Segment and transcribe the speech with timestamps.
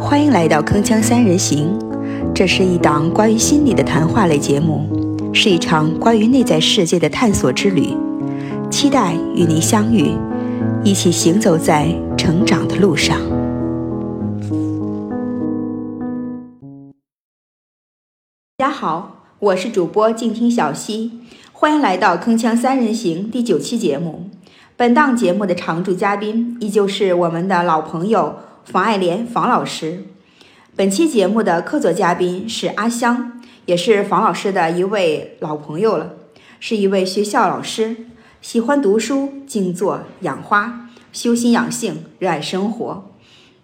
[0.00, 1.78] 欢迎来到铿锵三人行，
[2.34, 4.86] 这是一档关于心理的谈话类节目，
[5.34, 7.94] 是一场关于内在世界的探索之旅。
[8.70, 10.12] 期待与您相遇，
[10.82, 13.20] 一起行走在成长的路上。
[18.56, 21.20] 大家好，我是主播静听小溪，
[21.52, 24.30] 欢迎来到铿锵三人行第九期节目。
[24.78, 28.36] 本档节目的常驻嘉宾依旧是我们的老朋友
[28.66, 30.04] 房爱莲房老师。
[30.74, 36.14] 本期节目的客座嘉宾是阿香，也是房老师的一位老朋友了，
[36.58, 37.96] 是一位学校老师，
[38.42, 43.10] 喜欢读书、静坐、养花、修心养性，热爱生活。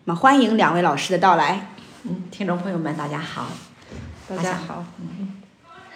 [0.05, 1.75] 那么欢迎两位老师的到来。
[2.05, 3.49] 嗯，听众朋友们，大家好。
[4.29, 4.85] 大家好。
[5.01, 5.33] 嗯，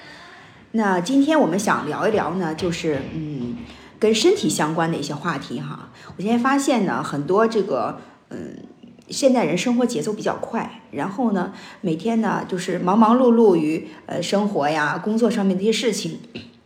[0.73, 3.57] 那今天我们想聊一聊呢，就是嗯。
[3.99, 7.99] 跟身体相关的一些话题哈，我现在发现呢，很多这个
[8.29, 8.55] 嗯，
[9.09, 16.19] 现代人生活节奏比较快，然后呢，每天呢就是忙忙碌碌于呃生活呀、工作上面的一些事情，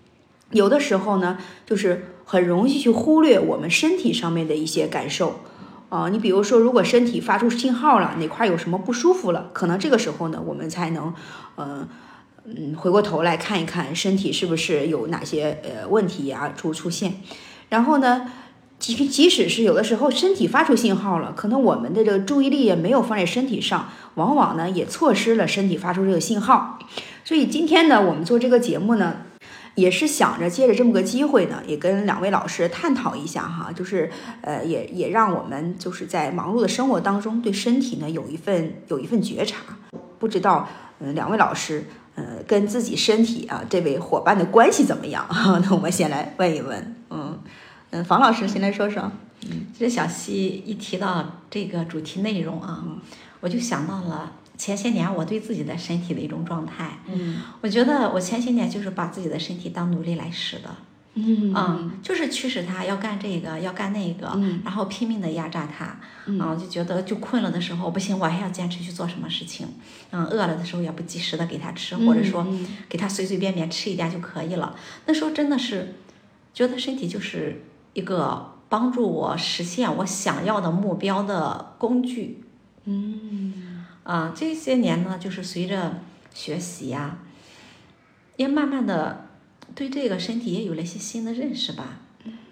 [0.52, 5.40] 有的时候呢，就是很容易去忽略我们身体上面的一些感受
[5.88, 6.08] 啊。
[6.08, 11.14] 你比如说，如果身体发出信号了，哪块有什么不舒服了，可能这个时候呢，我们才能
[11.56, 11.88] 嗯。
[12.46, 17.20] 嗯，回过头来看一看身体是不是有哪些呃问题呀出出现，
[17.68, 18.32] 然后呢，
[18.80, 26.78] 即即使是有的时候身体发出信号了，可能我们的这个注意力也没有放在身体上，往往呢也错失了身体发出这个信号。
[27.22, 29.18] 所以今天呢，我们做这个节目呢，
[29.74, 39.58] 也是想着借着这么个机会呢，也跟两位老师探讨一下哈，就是呃也也让我们就是在忙碌的生活当中对身体呢有一份有一份觉察。
[40.18, 40.66] 不知道
[40.98, 41.84] 嗯两位老师。
[42.16, 45.24] 呃，跟自己身体啊，这位伙伴的关系怎么样？
[45.64, 46.96] 那我们先来问一问，
[47.90, 49.10] 嗯嗯，房老师先来说说。
[49.48, 52.84] 嗯，其实小溪一提到这个主题内容啊，
[53.40, 56.98] 我就想到了前些年我对自己的身体的一种状态。
[57.06, 60.70] 嗯，我觉得我前些年就是把自己的身体当奴隶来使的。
[61.14, 64.26] 嗯就是驱使他要干这个，要干那个，
[64.64, 65.84] 然后拼命的压榨他，
[66.38, 69.66] 啊，就觉得就困了的时候不行，我还要坚持去做什么事情，
[70.12, 72.46] 嗯，饿了的时候也不及时的给他吃，或者说
[72.88, 74.76] 给他随随便便吃一点就可以了。
[75.06, 75.96] 那时候真的是
[76.54, 77.60] 觉得身体就是
[77.92, 82.44] 一个帮助我实现我想要的目标的工具。
[82.84, 86.00] 嗯，啊，这些年呢，就是随着
[86.32, 87.18] 学习呀，
[88.36, 89.26] 也慢慢的。
[89.72, 92.00] 对这个身体也有了一些新的认识吧，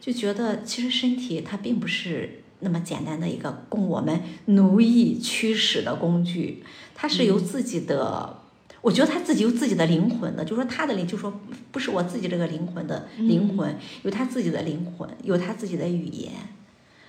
[0.01, 6.63] 就觉得其实身体它并不是那么简单的一个供我们奴役驱使的工具，
[6.95, 8.43] 它是由自己的，
[8.89, 11.31] 我觉得他自己有自己的灵魂的，就说他的灵，就说
[11.71, 16.33] 不是我自己这个灵魂的灵魂，有他自己的灵魂，有他自己的语言，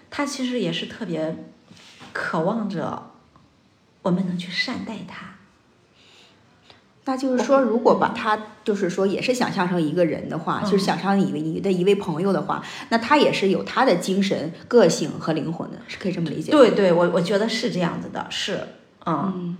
[0.10, 1.38] 他其实也是特别
[2.12, 3.12] 渴望着
[4.02, 5.36] 我们能去善待他。
[7.06, 16.52] 那就是说，如果把他就是说也是想象成一个人的话，就是想象以为你的一位朋友的话，那他也是有他的精神、个性和灵魂的，是可以这么理解。
[16.52, 18.60] 对对，我我觉得是这样子的，是，
[19.06, 19.58] 嗯，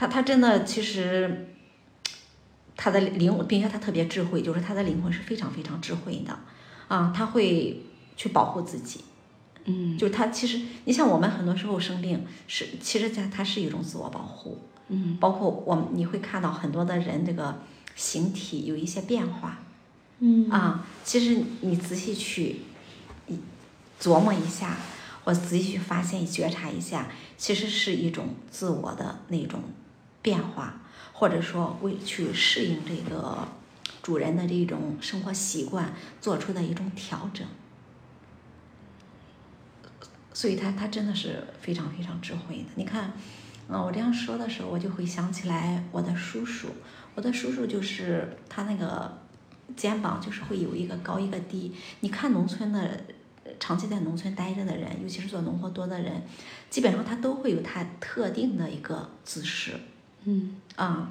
[0.00, 1.52] 他他真的其实
[2.74, 6.38] 他的灵，并且他特别智慧，就是他的灵魂是非常非常智慧的，
[6.88, 7.82] 啊，他会
[8.16, 9.04] 去保护自己，
[9.66, 14.62] 嗯，就是他其实你像我们很多时候生病是，其实他他是一种自我保护。
[14.88, 17.60] 嗯，包括我们你会看到很多的人这个
[17.94, 19.58] 形体有一些变化，
[20.20, 20.48] 嗯。
[20.48, 22.62] 啊，其实你仔细去
[23.28, 23.38] 一
[24.00, 24.78] 琢磨一下，
[25.24, 29.60] 或仔细去发现、觉察一下，其实是一种自我的那种
[30.22, 30.80] 变化，
[31.12, 33.48] 或者说为去适应这个
[34.02, 37.46] 主人的这种生活习惯做出的一种调整，
[40.32, 43.12] 所以他他真的是非常非常智慧的，你看。
[43.72, 46.66] 嗯，我这样说的时候，我就会想起来我的叔叔。
[47.14, 49.16] 我的叔叔就是他那个
[49.76, 51.72] 肩膀就是会有一个高一个低。
[52.00, 53.04] 你看农村的，
[53.60, 56.20] 长期在农村待着的人，尤其是做农活多的人，
[56.68, 59.74] 基本上他都会有他特定的一个姿势。
[60.24, 61.10] 嗯啊，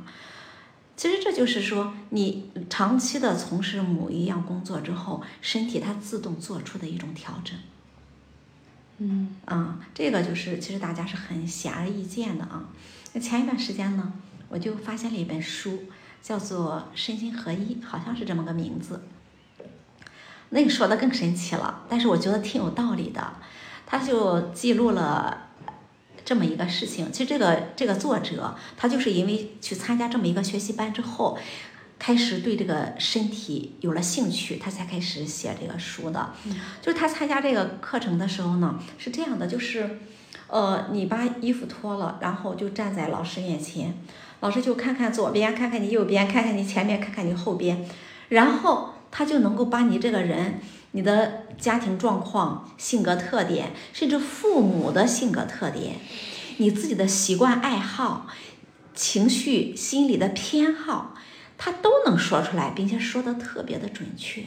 [0.95, 7.57] 其实这就是说，你长期的从事某一样工作之后，身体它自动做出的一种调整。
[8.99, 12.69] 嗯啊，这个就是其实大家是很显而易见的啊。
[13.13, 14.13] 那前一段时间呢，
[14.49, 15.85] 我就发现了一本书，
[16.21, 19.01] 叫做《身心合一》，好像是这么个名字。
[20.49, 23.33] 那个说的更神奇了，但是我觉得挺有道理的。
[23.85, 25.48] 他就记录了
[26.29, 31.39] 这么一个事情，其实这个这个作者他就是因为去参加这么一个学习班之后。
[32.01, 36.33] 开始对这个身体有了兴趣，他才开始写这个书的。
[36.81, 39.99] 就是他参加这个课程的时候呢，是这样的，就是，
[40.47, 43.97] 呃，你把衣服脱了，然后就站在老师面前，
[44.39, 47.85] 老师就看看左边，看看你右边，看看你前面，看看你后边，
[48.29, 50.61] 然后他就能够把你这个人、
[50.91, 55.97] 你的家庭状况、性格特点，甚至父母的性格特点，
[56.57, 58.27] 你自己的习惯爱好、
[58.95, 61.15] 情绪、心理的偏好，
[61.57, 64.43] 他都能说出来，并且说的特别的准确。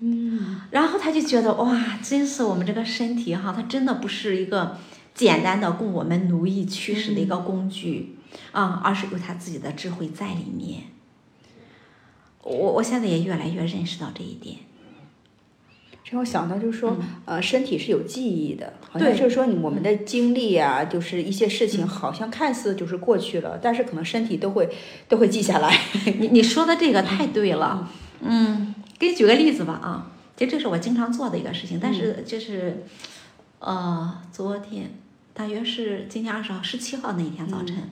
[0.00, 4.76] 嗯，然后他就觉得哇，真是我们这个身体哈，它真的不是一个
[5.14, 8.18] 简单的供我们奴役驱使的一个工具
[8.52, 10.82] 啊、而是有他自己的智慧在里面。
[12.42, 14.58] 我我现在也越来越认识到这一点。
[16.14, 24.68] 这让我想到就是说，呃，身体是有记忆的，好像对就是说你我们的经历啊，就是一些事情，好像看似就是过去了，但是可能身体都会
[25.08, 25.76] 都会记下来。
[26.20, 27.90] 你你说的这个太对了，
[28.20, 32.84] 嗯，给你举个例子吧啊，其实这是我经常做的一个事情，但是就是，
[33.58, 34.92] 呃，昨天
[35.32, 37.90] 大约是今天二十号、十七号那一天早晨，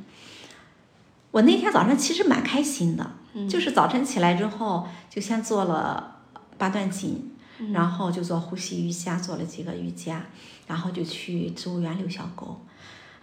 [1.33, 3.11] 我那天早上其实蛮开心的，
[3.49, 6.19] 就是早晨起来之后就先做了
[6.57, 7.31] 八段锦。
[7.71, 10.25] 然后就做呼吸瑜伽，做了几个瑜伽，
[10.67, 12.61] 然后就去植物园遛小狗。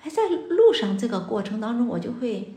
[0.03, 2.53] 哎，在路上这个过程当中，我就会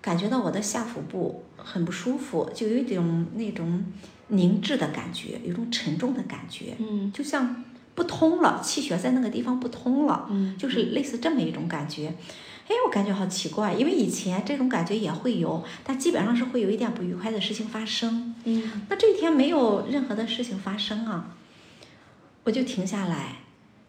[0.00, 3.84] 感觉到我的下腹部很不舒服，就有一种那种
[4.28, 7.64] 凝滞的感觉，有一种沉重的感觉，嗯就像
[7.94, 12.14] 不通了，气血在那个地方不通了，嗯就是类似这么一种感觉。
[12.68, 18.31] 哎，我感觉好奇怪，因为以前这种感觉也会有，但基本上是会有一点不愉快的事情发生。
[18.44, 21.36] 嗯那这一天没有任何的事情发生啊，
[22.44, 23.36] 我就停下来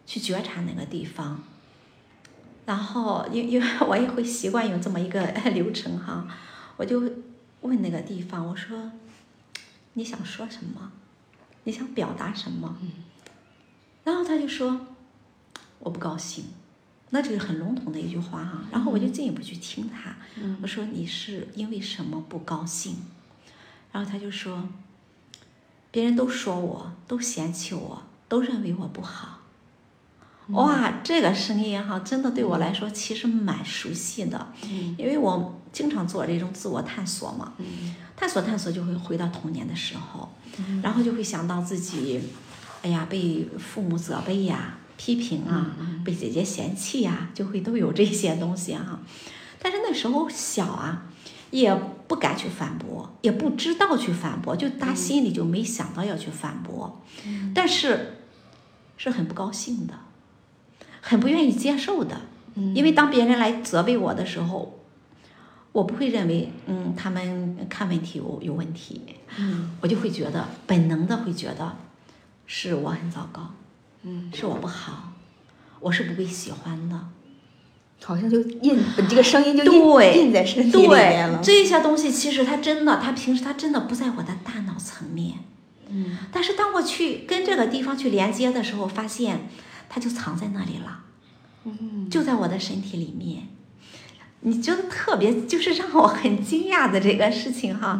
[0.06, 1.42] 去觉察那个地方，
[2.66, 5.24] 然后因因为我也会习惯有这么一个
[5.54, 6.26] 流程哈，
[6.76, 7.00] 我就
[7.62, 8.92] 问那个地方，我说
[9.94, 10.92] 你想说什么？
[11.64, 12.76] 你想表达什么？
[14.04, 14.86] 然后他就说
[15.78, 16.44] 我不高兴，
[17.10, 18.64] 那就是很笼统的一句话哈。
[18.70, 20.14] 然后我就进一步去听他，
[20.60, 22.96] 我说你是因为什么不高兴？
[23.94, 24.68] 然后他就说，
[25.92, 29.38] 别人都说我，都嫌弃我，都认为我不好。
[30.48, 37.52] 哇，这个声音哈，真的对我来说其实蛮熟悉的，嗯因为我经常做这种自我探索嘛。
[37.58, 40.28] 嗯探索探索就会回到童年的时候，
[40.82, 42.20] 然后就会想到自己，
[42.82, 45.70] 哎呀，被父母责备呀、批评啊，
[46.04, 48.98] 被姐姐嫌弃呀，就会都有这些东西哈、
[49.60, 51.04] 但是那时候小啊，
[51.50, 51.76] 也
[52.06, 57.00] 不敢去反驳，也不知道去反驳，就打心里就没想到要去反驳，
[57.54, 58.18] 但是
[58.96, 59.94] 是很不高兴的，
[61.00, 62.20] 很不愿意接受的，
[62.74, 64.80] 因为当别人来责备我的时候，
[65.72, 69.00] 我不会认为，嗯，他们看问题有有问题，
[69.38, 69.76] 嗯。
[69.80, 71.76] 我就会觉得本能的会觉得
[72.46, 73.50] 是我很糟糕，
[74.02, 75.12] 嗯，是我不好，
[75.80, 77.08] 我是不被喜欢的。
[78.04, 78.78] 好像就印
[79.08, 81.38] 这个声音就对印印在身体里面了。
[81.38, 85.38] 对，这些东西其实它真的，它平时它真的不在我的大脑层面。
[85.88, 89.48] 嗯但是当我去跟这个地方去连接的时候，发现
[89.88, 91.00] 它就藏在那里了，
[91.64, 93.48] 嗯就在我的身体里面。
[94.40, 97.98] 你觉得特别，就是让我很惊讶的这个事情哈，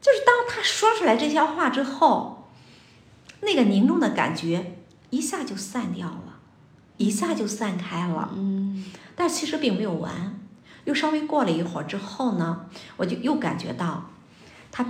[0.00, 2.50] 就是当他说出来这些话之后，
[3.40, 4.76] 那个凝重的感觉
[5.10, 6.38] 一下就散掉了，
[6.98, 8.30] 一下就散开了。
[8.36, 8.84] 嗯
[9.14, 10.38] 但其实并没有完，
[10.84, 12.66] 又稍微过了一会儿之后呢，
[12.96, 14.10] 我就又感觉到，
[14.72, 14.86] 它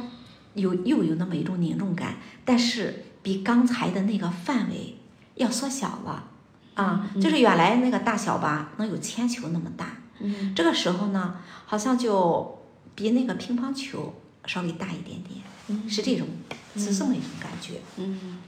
[0.54, 4.96] 有又有那么一种凝重感，但是比刚才的那个范围
[5.34, 6.30] 要缩小了。
[6.74, 10.52] 啊，就是原来那个大小吧，能有铅球那么大，嗯。
[10.56, 12.58] 这个时候呢，好像就
[12.96, 14.12] 比那个乒乓球
[14.44, 16.26] 稍微大一点点，是这种，
[16.76, 17.74] 是这么一种感觉。
[17.96, 18.38] 嗯。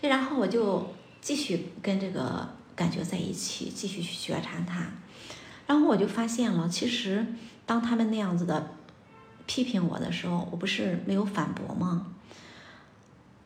[0.00, 2.48] 然后我就继续跟这个
[2.80, 4.86] 感觉在一起，继续去觉察它。
[5.66, 7.26] 然后我就发现了，其实
[7.66, 8.72] 当他们那样子的
[9.44, 12.06] 批评我的时候，我不是没有反驳吗？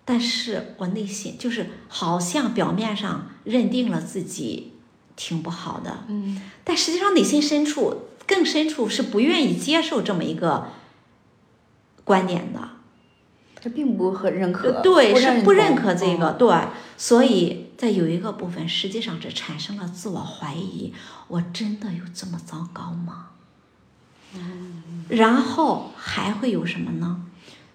[0.05, 4.75] 但是我内心就是好像表面上认定了自己
[5.17, 10.69] 挺不好的，嗯但实际上内心深处更深处是不愿意接受这么一个
[12.05, 12.74] 观点的。
[13.65, 16.55] 这并不很认可，对，是不认可这个，嗯对，
[16.99, 20.93] 所以在有一个部分，实际上这产生了自我怀疑，
[21.29, 23.31] 我真的有这么糟糕吗？
[25.09, 27.25] 然后还会有什么呢？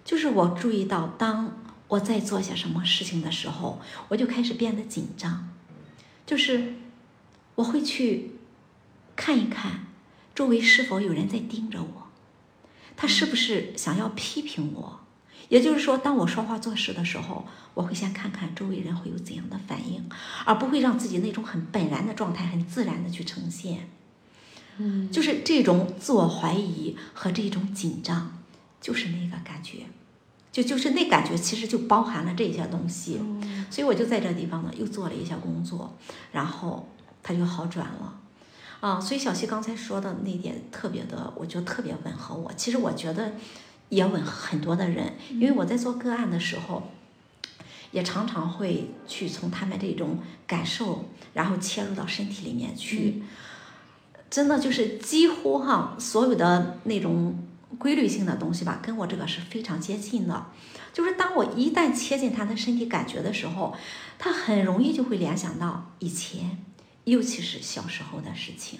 [0.04, 3.80] 就是我注意到，当我在做些什么事情的时候，
[4.10, 5.48] 我就开始变得紧张，
[6.24, 6.74] 就是
[7.56, 8.36] 我会去
[9.16, 9.86] 看一看
[10.36, 12.06] 周围是否有人在盯着我，
[12.96, 14.99] 他是不是想要批评我？
[15.50, 20.08] 也就是说，当我说话做事的时候，我会先看看周围人会有怎样的反应，
[20.46, 23.90] 而不会让自己那种很本然的状态很自然的去呈现。
[24.78, 28.38] 嗯，就是这种自我怀疑和这种紧张，
[28.80, 29.78] 就是那个感觉，
[30.52, 33.20] 就就是那感觉，其实就包含了这些东西。
[33.68, 35.96] 所以我就在这地方呢，又做了一下工作，
[36.32, 36.88] 然后
[37.22, 38.20] 它就好转了。
[38.80, 42.50] 啊，所以小溪刚才说的那点特别的，我觉得特别吻合我。
[42.56, 43.32] 其实我觉得
[43.90, 46.90] 也吻很多的人，因为我在做个案的时候，
[47.92, 53.22] 也常常会去从他们这种感受，然后切入到身体里面去。
[54.30, 57.36] 真的就是几乎哈，所有的那种
[57.78, 60.46] 规律性的东西吧，跟我这个是非常接近的。
[60.92, 63.76] 就是当我一旦切近他的身体感觉的时候，
[64.18, 66.64] 他很容易就会联想到以前。
[67.04, 68.78] 尤其是小时候的事情，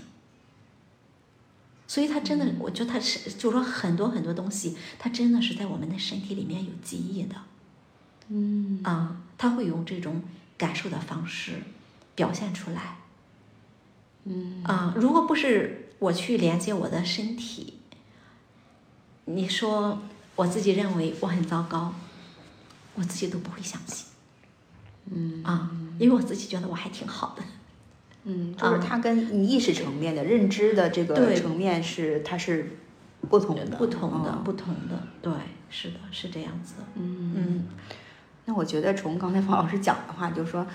[1.90, 7.34] 所以他真的，我觉得他是，就是说很多很多东西，他真的是在我们的身体里面有记忆的，
[8.28, 8.80] 嗯。
[8.84, 10.22] 啊，他会用这种
[10.56, 11.54] 感受的方式
[12.14, 12.98] 表现出来，
[14.22, 14.62] 嗯。
[14.62, 17.80] 啊，如果不是我去连接我的身体，
[19.24, 20.00] 你说
[20.36, 21.92] 我自己认为我很糟糕，
[22.94, 24.06] 我自己都不会相信，
[25.10, 25.42] 嗯。
[25.42, 27.42] 啊，因为我自己觉得我还挺好的。
[28.24, 32.76] 嗯，就是它跟你意识层面的认知的这个层面是它是
[33.28, 35.32] 不同的，不同的，不同的，对，
[35.68, 36.74] 是的，是这样子。
[36.94, 37.32] 嗯。
[37.34, 37.64] 嗯。
[38.50, 40.66] 那我觉得从刚才方老师讲的话，就是说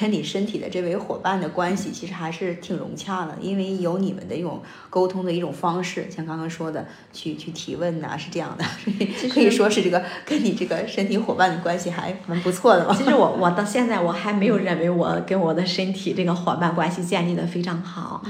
[0.00, 4.60] 跟你身体的这位伙伴的关系其实还是挺融洽的，因为有你们的一种
[4.90, 12.92] 沟通的一种方式，像刚刚说的去去提问呐，是这样的，所以可以说是这个跟你这个身体伙伴的关系还蛮不错的嘛。
[12.92, 18.24] 其实我我到现在我还没有认为我跟我的身体这个伙伴关系建立的非常好，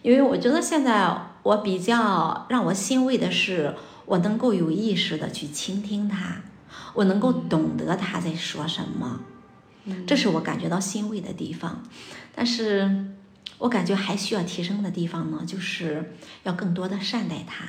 [0.00, 3.74] 因为我觉得现在我比较让我欣慰的是，
[4.06, 6.40] 我能够有意识的去倾听他。
[6.94, 9.20] 我能够懂得他在说什么，
[10.06, 11.82] 这是我感觉到欣慰的地方。
[12.34, 13.06] 但是
[13.58, 17.64] 我感觉还需要提升的地方呢，就是要更多的善待他。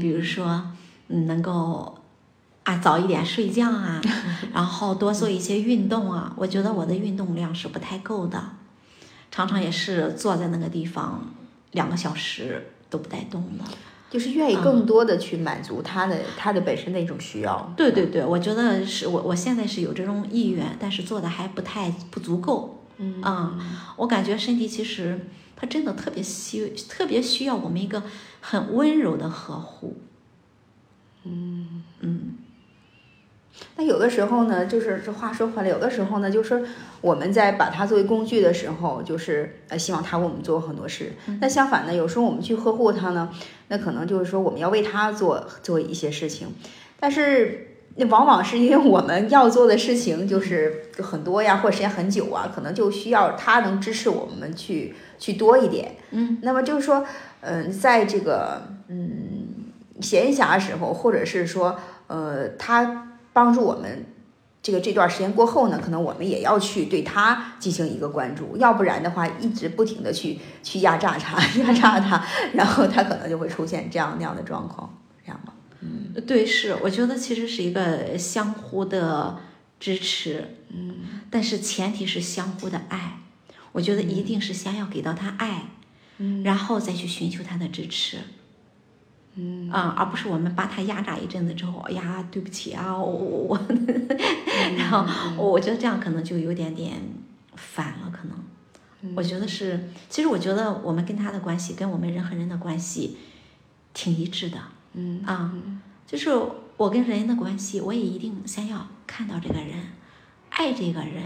[0.00, 0.72] 比如说，
[1.08, 2.02] 能够
[2.64, 4.00] 啊早一点睡觉啊，
[4.52, 6.32] 然后多做一些运动啊。
[6.36, 8.42] 我觉得我的运动量是不太够的，
[9.30, 11.34] 常常也是坐在那个地方
[11.72, 13.64] 两个小时都不带动的。
[14.14, 17.74] 就是愿意更多的去满足他的他的本身的一种需要。
[17.76, 22.84] 对对对，我觉得是我我现在是有这种意愿，但是做的还不太不足够。
[22.98, 23.58] 嗯啊，
[23.96, 28.04] 我感觉身体其实它真的特别需特别需要我们一个
[28.40, 29.96] 很温柔的呵护。
[31.24, 32.34] 嗯嗯。
[33.76, 36.62] 那有的时候呢，就是这话说回来，有的时候呢，就是
[37.00, 41.12] 我们在把它作为工具的时候，就是呃希望它为我们做很多事。
[41.40, 43.30] 那相反呢，有时候我们去呵护它呢，
[43.68, 46.48] 那可能就是说我们要为它做做一些事情，
[47.00, 55.96] 但是那往往是因为我们要做的事情就是很多呀，或者时间很久啊，可能就需要它能支持我们去去多一点。
[56.10, 57.04] 嗯，那么就是说，
[57.40, 61.76] 嗯，在这个嗯闲暇时候，或者是说
[62.08, 63.10] 呃它。
[63.34, 64.06] 帮助我们，
[64.62, 72.24] 这个这段时间过后呢，可能我们也要去对他进行一个关注，要不然的话，一直不停的去去压榨他， 压榨他，
[72.54, 75.52] 然后他可能就会出现这样那样的状况，这样吗？
[75.80, 79.38] 嗯，对，是，我觉得其实是一个相互的
[79.78, 80.94] 支持，嗯，
[81.28, 83.18] 但是前提是相互的爱，
[83.72, 85.66] 我觉得一定是先要给到他爱，
[86.18, 88.18] 嗯，然后再去寻求他的支持。
[89.36, 93.60] 嗯啊，而不是我们把他压榨一阵子之后，哎呀，对不起啊，我我我，
[94.78, 95.04] 然后
[95.36, 97.00] 我觉得这样可能就有点点
[97.54, 99.14] 反了，可能。
[99.14, 103.18] 我觉得是，其实我觉得我们跟他的关系，跟我们人和人的关系
[103.92, 104.58] 挺一致的。
[104.94, 105.52] 嗯啊，
[106.06, 106.30] 就是
[106.78, 109.74] 我跟人的关系，我也一定先要看到这个人，
[110.48, 111.22] 爱这个人，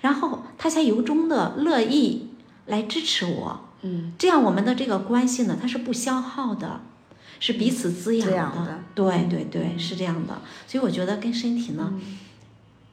[0.00, 2.30] 然后他才由衷的乐意
[2.66, 3.60] 来支持我。
[3.82, 6.80] 嗯，这样我们的这个关系呢，它是不消耗的。
[7.40, 10.40] 是彼此滋养的，对对对，是这样的。
[10.66, 11.92] 所以我觉得跟身体呢，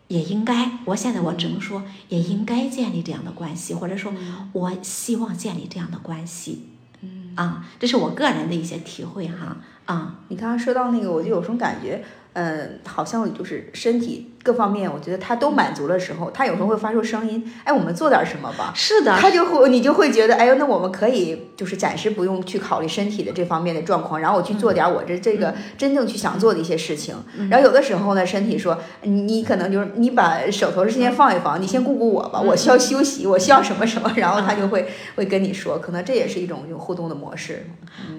[0.07, 4.13] 也应该，我现在我只能说，也应该建立这样的关系，或者说，
[4.53, 6.67] 我希望建立这样的关系。
[7.01, 9.57] 嗯啊，这是我个人的一些体会哈。
[9.85, 18.71] 啊，你刚刚说到那个，我就有种感觉，嗯，好像就是身体各方面，我觉得他都满足的时候，他有时候会发出声音，哎，我们做点什么吧。
[18.75, 27.15] 是的，他就会，你就会觉得，哎呦，那我们可以就是暂时不用去考虑身体的这方面的状况，然后我去做点我这这个真正去想做的一些事情。
[27.49, 37.67] 然后有的时候呢，身体说，你你可能就是你把手头的事先放一放，你先顾顾我吧，我需要休息，我需要什么什么，然后他就会会跟你说，可能这也是一种有互动的模式。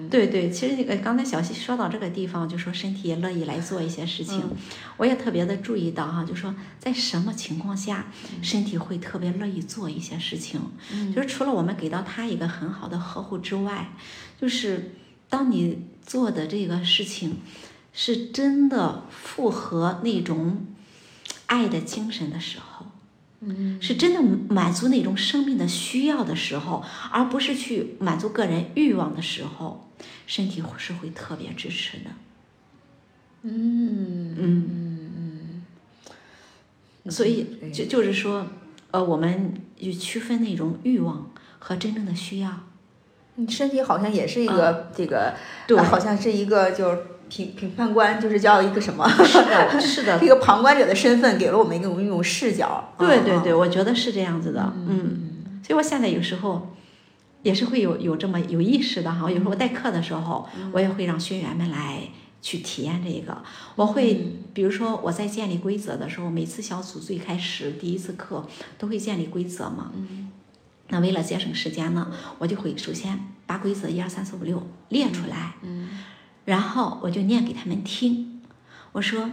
[0.09, 4.43] 对对，其实这个刚才小溪说到这个地方，就说身体也乐意来做一些事情，
[4.97, 8.05] 我也特别的注意到哈，就说在什么情况下
[8.41, 10.61] 身体会特别乐意做一些事情，
[11.13, 13.93] 就是除了我们给到他一个很好的呵护之外，
[14.39, 14.95] 就是
[15.29, 17.37] 当你做的这个事情
[17.91, 20.67] 是真的符合那种
[21.47, 22.85] 爱的精神的时候。
[23.81, 24.21] 是真的
[24.53, 29.91] 满足那种生命的需要的时候，而不是去满足个人欲望的时候，
[30.25, 32.11] 身体是会特别支持的。
[33.41, 35.02] 嗯嗯嗯。
[37.09, 38.45] 所以就就是说，
[38.91, 41.29] 呃，我们去区分那种欲望
[41.59, 42.51] 和真正的需要。
[43.35, 45.33] 你身体好像也是一个这个，
[45.67, 46.99] 对，好像是一个就是。
[47.29, 49.07] 评评判官就是叫一个什么？
[49.25, 52.93] 是的，是的， 一个旁观者的身份给了我们一种一种视角。
[52.99, 54.71] 对对对，我觉得是这样子的。
[54.75, 56.75] 嗯，所以我现在有时候
[57.41, 59.31] 也是会有有这么有意识的哈。
[59.31, 62.01] 有时候我代课的时候，我也会让学员们来
[62.43, 63.43] 去体验这个。
[63.75, 68.47] 我会比如说我在建立规则的时候，每次小组最开始第一次课
[68.77, 69.91] 都会建立规则嘛。
[69.95, 70.31] 嗯。
[70.89, 75.55] 那为了节省时间呢，我就会首先把规则一二三四五六列出来。
[75.63, 75.89] 嗯。
[76.45, 78.41] 然后我就念给他们听，
[78.91, 79.31] 我说，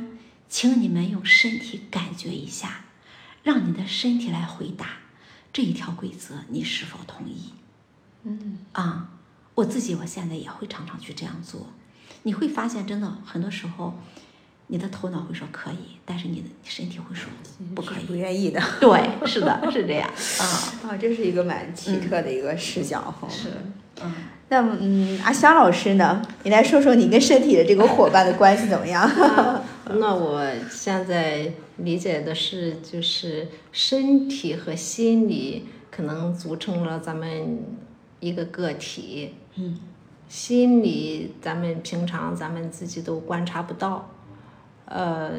[0.49, 2.85] 请你们用身体感觉一下，
[3.43, 4.87] 让你的身体来回答
[5.53, 7.53] 这一条规则，你是否同意？
[8.23, 9.11] 嗯啊，
[9.57, 11.67] 我自己我现在也会常常去这样做，
[12.23, 13.95] 你会发现真的很多时候，
[14.69, 17.31] 你的头脑会说可以，但是你的身体会说
[17.75, 18.61] 不可以，不愿意的。
[18.81, 20.09] 对，是的，是这样。
[20.09, 20.45] 啊
[20.91, 23.29] 啊，这是一个蛮奇特的一个视角哈。
[23.29, 23.49] 是，
[24.03, 24.13] 嗯。
[24.53, 26.21] 那么，嗯，阿香老师呢？
[26.43, 29.09] 你来说说你跟身体的这个伙伴的关系怎么样？
[29.95, 37.61] 那我现在理解的是，就是身体和心理可能组成了咱们
[38.19, 39.35] 一个个体。
[39.55, 39.79] 嗯。
[40.31, 44.09] 心理咱们平常咱们自己都观察不到，
[44.85, 45.33] 呃，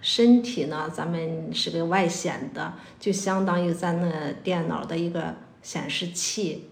[0.00, 6.68] 身体呢，咱们是个外显的，就相当于咱那电脑的一个显示器。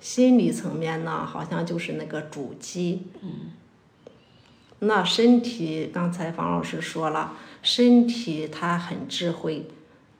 [0.00, 3.06] 心理层面呢，好像就是那个主机。
[3.22, 3.52] 嗯。
[4.80, 9.68] 那身体，刚才方老师说了，身体它很智慧，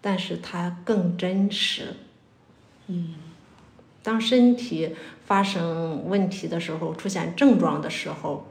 [0.00, 1.96] 但是它更真实。
[2.86, 3.14] 嗯。
[4.02, 8.46] 当身体发生问题的时候，出现症状的时候，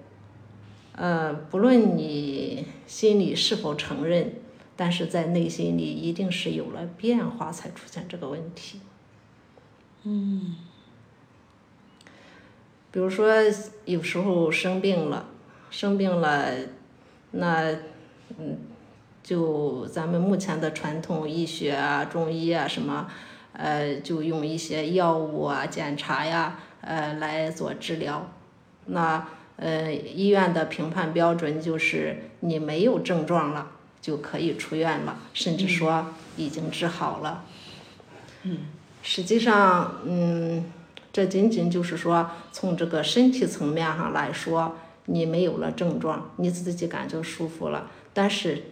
[0.93, 4.33] 呃，不论你心里是否承认，
[4.75, 8.79] 但是在内心里一定是有了变化才出现这个问题。
[10.03, 10.55] 嗯。
[12.93, 13.33] 比如说，
[13.85, 15.25] 有时候生病了，
[15.69, 16.49] 生病了，
[17.31, 17.71] 那，
[18.37, 18.57] 嗯，
[19.23, 23.09] 就咱们目前的传统医学啊、中医啊什么，
[23.53, 28.31] 呃，就用一些药物啊、检查呀，呃，来做治疗。
[28.85, 37.43] 那，呃，医院的评判标准就是你没有症状了就可以出院了，甚至说已经治好了。
[38.43, 38.57] 嗯，
[39.01, 40.71] 实际上，嗯。
[41.13, 47.91] 这仅仅就是说，从这个身体层面上来说，你没有了症状，你自己感觉舒服了。
[48.13, 48.63] 但是，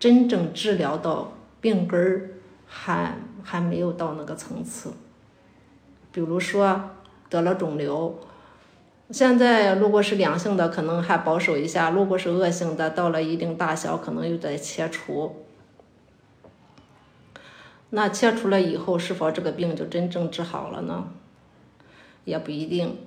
[0.00, 2.30] 真正治疗到病根儿，
[2.66, 4.92] 还还没有到那个层次。
[6.10, 6.90] 比如说
[7.30, 8.18] 得了肿瘤，
[9.10, 15.44] 现在如果是良性的，可能还保守一下；如果是恶性的，到了一定大小，可能又得切除。
[17.90, 21.06] 那切除了以后，是否这个病就真正治好了呢？
[22.24, 22.98] 也不一定，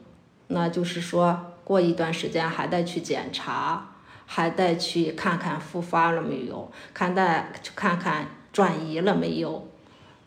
[0.47, 3.89] 那就是说过一段时间还得去检查，
[4.25, 9.67] 还得去看看复发了没有，看待去看看转移了没有。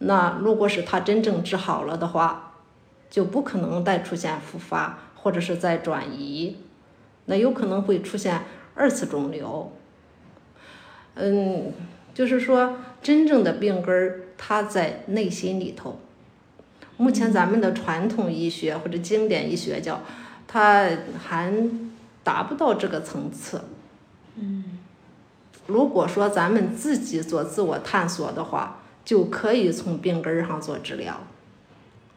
[0.05, 2.55] 那如果是他真正治好了的话，
[3.09, 6.57] 就不可能再出现复发或者是再转移，
[7.27, 8.43] 那有可能会出现
[8.75, 9.71] 二次肿瘤。
[11.15, 11.73] 嗯，
[12.13, 16.01] 就是说真正的病根儿它在内心里头。
[16.97, 20.01] 目前咱们的传统医学或者经典医学叫，
[20.49, 20.89] 它
[21.23, 21.53] 还
[22.25, 23.63] 达不到这个层次。
[24.37, 24.79] 嗯，
[25.67, 31.21] 如果说咱们自己做自我探索的话，就可以从病根儿上做治疗。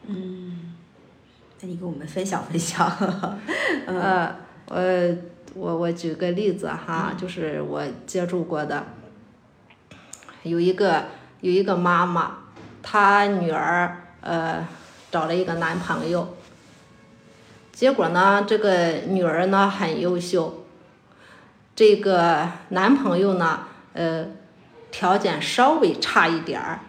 [0.07, 0.73] 嗯，
[1.61, 2.87] 那你给我们分享分享。
[3.87, 4.35] 呃，
[4.67, 5.15] 我
[5.55, 8.85] 我我举个例子哈，就是我接触过的，
[10.43, 11.05] 有一个
[11.41, 12.37] 有一个妈妈，
[12.83, 14.67] 她女儿呃
[15.09, 16.35] 找了一个男朋友，
[17.71, 20.65] 结果呢，这个女儿呢很优秀，
[21.75, 23.61] 这个男朋友呢
[23.93, 24.27] 呃
[24.97, 26.79] 条件稍微差一点儿，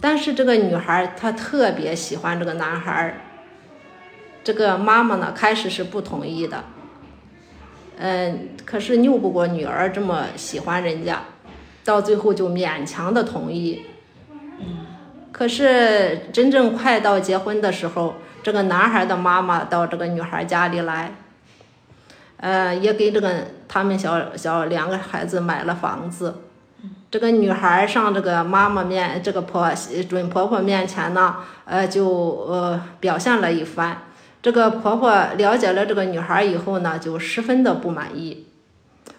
[0.00, 3.14] 但是这个女孩她特别喜欢这个男孩儿，
[4.42, 6.64] 这个妈妈呢开始是不同意的。
[7.96, 11.22] 嗯，可是拗不过女儿这么喜欢人家，
[11.84, 13.82] 到最后就勉强的同意。
[15.30, 21.14] 可是真正快到结婚的时候，这个男孩的妈妈到这个女孩家里来，
[22.38, 26.34] 呃，也给这个他们小小两个孩子买了房子。
[27.12, 29.70] 这个女孩上这个妈妈面，这个婆
[30.08, 34.04] 准婆婆面前呢，呃，就呃表现了一番。
[34.40, 38.46] 这个婆婆了解了这个女孩以后呢，就十分的不满意，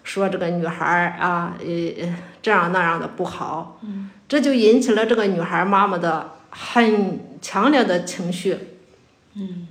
[0.02, 3.80] 说这个女孩啊，呃，这样那样的不好。
[4.26, 8.58] 这就引起了这个女孩妈妈的很强烈的情绪。
[9.34, 9.68] 嗯，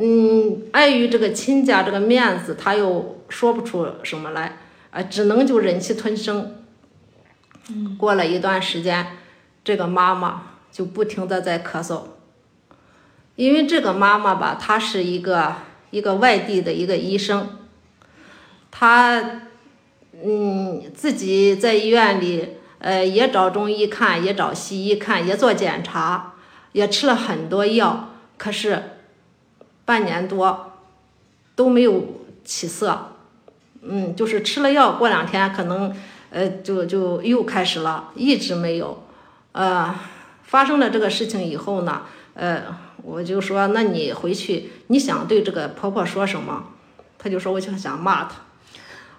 [0.00, 4.56] 嗯，碍于这个亲家这个面子，她又说不出什么来，
[4.92, 6.54] 啊，只能就忍气吞声。
[7.98, 9.06] 过了一段时间，
[9.64, 12.02] 这个妈妈就不停的在咳嗽。
[13.36, 15.54] 因为这个妈妈吧，她是一个
[15.90, 17.58] 一个外地的一个医生，
[18.70, 19.42] 她
[20.22, 26.34] 嗯自己在医院里呃也找中医看，也找西医看，也做检查，
[26.72, 28.96] 也吃了很多药，可是
[29.86, 30.72] 半年多
[31.56, 33.12] 都没有起色，
[33.80, 35.94] 嗯，就是吃了药，过两天可能
[36.30, 39.02] 呃就就又开始了，一直没有，
[39.52, 39.94] 呃，
[40.42, 42.02] 发生了这个事情以后呢，
[42.34, 42.62] 呃。
[43.02, 46.64] 我就说，那你回去你想对这个婆婆说什么？
[47.18, 48.32] 她就说，我就想骂她，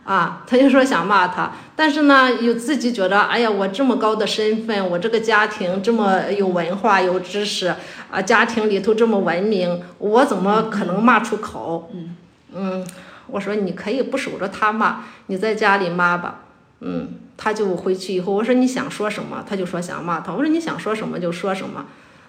[0.03, 7.73] 啊，她就说想骂她，但是呢，又自己觉得，哎呀，我这么高的身份，我这个家庭这么有文化有知识，
[8.11, 11.89] 啊，家庭里头这么文明，我怎么可能骂出口？
[11.91, 12.15] 嗯
[12.53, 12.87] 嗯，
[13.25, 16.41] 我说你可以不守着她骂，你在家里骂吧。
[16.81, 19.43] 嗯，他就回去以后，我说你想说什么？
[19.47, 20.33] 他就说想骂他。
[20.33, 21.85] 我说你想说什么就说什么。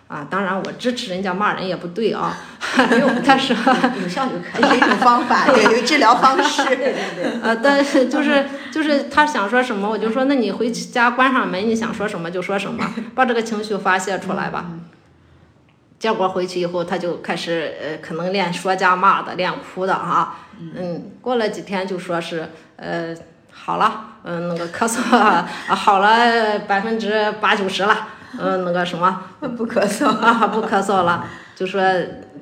[0.09, 2.37] 啊，当然我支持人家骂人也不对啊，
[2.91, 3.55] 没有但是
[4.03, 6.63] 有效就可以，是一种方法， 对，一个治疗方式。
[6.67, 7.41] 对对对。
[7.41, 12.85] 呃，但是就是就是他想说什么，我就说那你回家关上门，你想说什么就说什么，
[13.15, 14.67] 把这个情绪发泄出来吧。
[15.99, 20.37] 结果回去以后，他就开始呃，可能练说家骂的，练哭的哈。
[20.61, 21.11] 嗯。
[21.23, 23.15] 过了几天就说是呃
[23.51, 25.01] 好了，嗯，那个咳嗽
[25.75, 28.09] 好了百分之八九十了。
[28.39, 29.25] 嗯，那个什么，
[29.57, 31.27] 不咳嗽啊，不咳嗽了。
[31.55, 31.83] 就说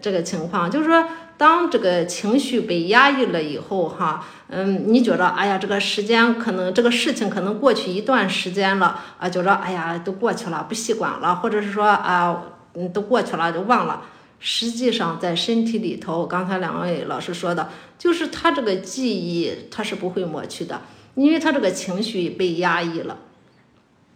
[0.01, 1.05] 这个情况，就是说，
[1.37, 12.41] 当这个情绪被压抑了以后，哈，嗯，你觉着，哎呀，这个时间可能这个事情可能过去一段时间了，啊，觉着，哎呀，都过去了，不习惯了，或者是说啊，
[12.75, 14.03] 嗯，都过去了，就忘了。
[14.39, 20.81] 实际上，在身体里头，刚才两位老师说的，就是他这个记忆，他是不会抹去的，
[21.21, 23.19] 因为他这个情绪被压抑了，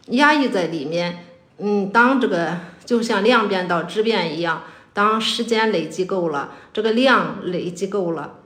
[0.07, 1.27] 压抑在里面。
[1.59, 4.63] 嗯，当这个就像量变到质变一样，
[4.95, 8.37] 当时间累积够了，这个量累积够了，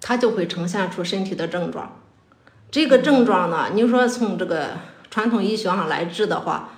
[0.00, 2.00] 它就会呈现出身体的症状。
[2.72, 4.70] 这个症状呢，你说从这个
[5.08, 6.70] 传统医学上来治的话，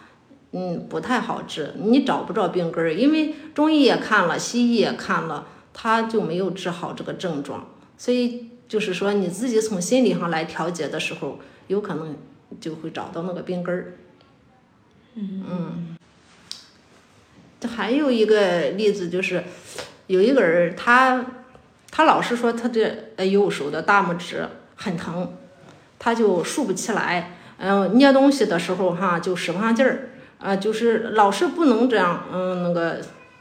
[0.52, 7.66] 嗯，不太好治，你找不着病根儿，因为中医也看了，西医也看了，他就没有治好这个症状。
[7.96, 12.14] 所以就是说，你自己从心理上来调节的时候，有可能
[12.60, 13.94] 就会找到那个病根儿。
[15.14, 15.96] 嗯，
[17.58, 19.42] 这还有一个例子就是，
[20.06, 21.24] 有一个人他
[21.90, 25.32] 他老是说他的右手的大拇指很疼，
[25.98, 33.00] 他就竖不起来，嗯，捏东西的时候哈就使不上劲儿，啊，就是老是不能这样，嗯，那个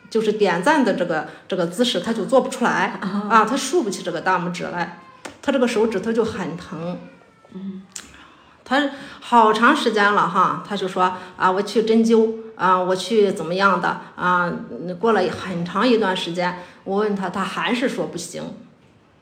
[0.10, 2.98] 就是点赞的这个这个姿势他就做不出来，
[3.30, 5.00] 啊，他竖不起这个大拇指来，
[5.48, 6.98] 他这个手指头就很疼，
[7.54, 7.82] 嗯。
[8.66, 14.52] 他好长时间了哈，他就说啊，我去针灸啊，我去怎么样的啊？
[15.00, 18.44] 过了很长一段时间，我问他，他还是说不行。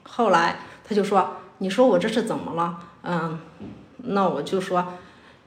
[0.01, 2.79] 后来他就说，你说我这是怎么了？
[3.03, 3.37] 嗯，
[3.97, 4.93] 那我就说，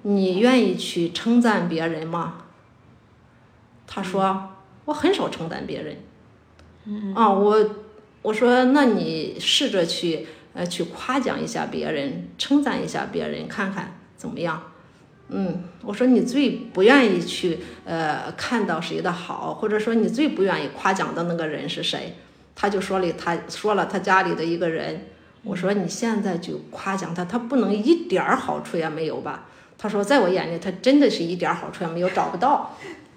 [0.03, 2.35] 你愿意去称赞别人吗？
[3.85, 4.51] 他说，
[4.85, 5.97] 我很少称赞别人。
[6.85, 7.69] 嗯啊，我
[8.23, 10.29] 我说，那你试着去。
[10.59, 14.61] 呃，去夸奖一下别人，称赞一下别人，看看怎么样？
[15.29, 22.17] 嗯，我说你最不愿意去呃看到谁的好，或者说你最不愿意夸奖的那个人是谁？
[22.57, 25.07] 他就说了，他说了他家里的一个人。
[25.45, 29.45] 我说你现在就夸奖他，他不能一点儿好处也没有吧？
[29.79, 32.77] 他说在我眼里，他真的是一点好处也没有，找不到。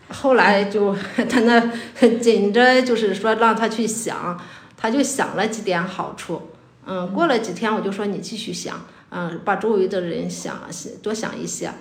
[0.09, 0.95] 后来就
[1.27, 1.59] 他那
[2.21, 4.39] 紧着就是说让他去想，
[4.77, 6.50] 他就想了几点好处。
[6.85, 10.59] 嗯，过了几天我就说你继续想，嗯，把周围的人想
[11.01, 11.71] 多想一些。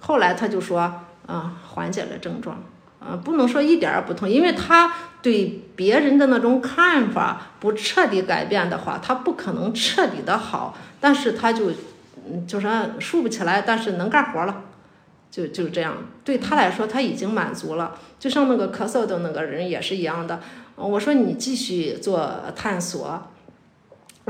[0.00, 0.92] 后来他就说，
[1.26, 2.62] 嗯，缓解了症状。
[3.00, 10.76] 嗯，不能说一点儿不痛，因为他对别人的那种看法不彻底改变的话，他不可能彻底的好。
[11.00, 11.70] 但是他就，
[12.28, 14.64] 嗯，就说竖不起来，但是能干活了，
[15.30, 15.94] 就就这样。
[16.24, 17.96] 对他来说，他已经满足了。
[18.18, 20.40] 就像那个咳嗽的那个人也是一样的。
[20.74, 23.30] 我说你继续做探索，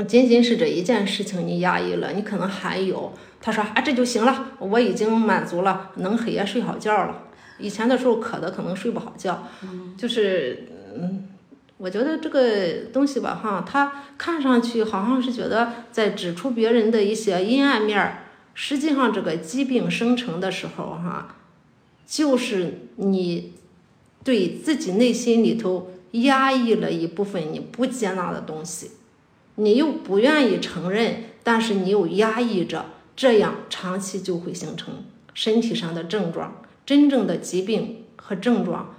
[0.03, 3.13] 仅仅是这一件事情你压抑了，你可能还有。
[3.41, 7.23] 他说啊，这就行了，我已经满足了，能黑夜睡好觉了。
[7.57, 9.47] 以前的时候渴的可能睡不好觉，
[9.97, 11.27] 就是嗯，
[11.77, 21.35] 我觉得这个东西吧哈，它看上去好像是觉得在指出别人的一些阴暗面儿，实际上这个疾病生成的时候哈，
[22.05, 23.53] 就是你
[24.23, 28.91] 对自己内心里头压抑了一部分你不接纳的东西，
[29.59, 36.61] 你又不愿意承认，但是你又压抑着，这样长期就会形成身体上的症状。
[36.85, 38.95] 真正的疾病和症状，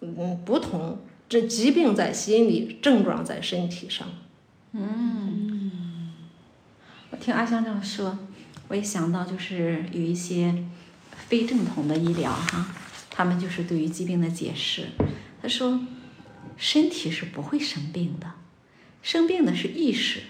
[0.00, 0.98] 嗯，不同。
[1.28, 4.08] 这疾病在心里，症状在身体上。
[4.72, 6.12] 嗯，
[7.10, 8.18] 我听阿香这样说，
[8.68, 10.64] 我也想到，就是有一些
[11.28, 12.74] 非正统的医疗哈，
[13.10, 14.88] 他们就是对于疾病的解释。
[15.40, 15.80] 他说，
[16.56, 18.26] 身体是不会生病的，
[19.04, 20.24] 生病的是意识。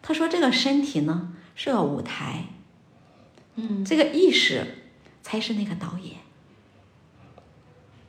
[0.00, 2.44] 他说，这个身体呢是个舞台，
[3.56, 4.78] 嗯，这个意识。
[5.26, 6.16] 才是那个导演，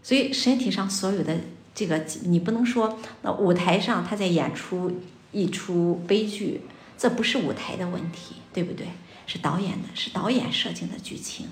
[0.03, 1.39] 所以身体上所有的
[1.73, 4.99] 这个，你不能说那舞台上他在演出
[5.31, 6.59] 一出悲剧，
[6.97, 8.87] 这不是舞台的问题，对不对？
[9.25, 11.47] 是导演的，是导演设定的剧情。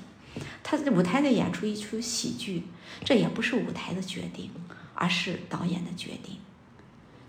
[0.61, 2.63] 他在舞台在演出一出喜剧，
[3.05, 4.51] 这也不是舞台的决定，
[4.95, 6.35] 而是导演的决定。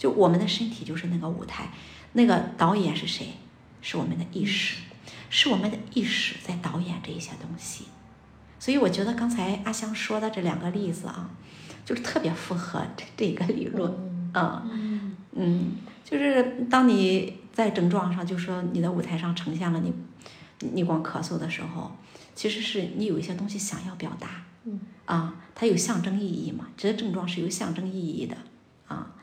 [0.05, 1.71] 就我们的身体就是那个舞台，
[2.12, 3.29] 那个导演是谁？
[3.81, 4.83] 是我们的意识，
[5.31, 7.87] 是我们的意识在导演这一些东西。
[8.59, 11.31] 所以我觉得刚才阿香说的这两个例子啊，
[11.87, 13.90] 就是特别符合这这个理论
[14.35, 14.69] 啊，
[15.33, 15.73] 嗯，
[16.05, 19.90] 就是当你在症状上，就说你的舞台上呈现了你，
[20.75, 21.97] 你光咳嗽的时候，
[22.35, 24.45] 其实是你有一些东西想要表达，
[25.07, 28.37] 啊，它有象征意义嘛，这些症状是有象征意义的
[28.87, 29.13] 啊，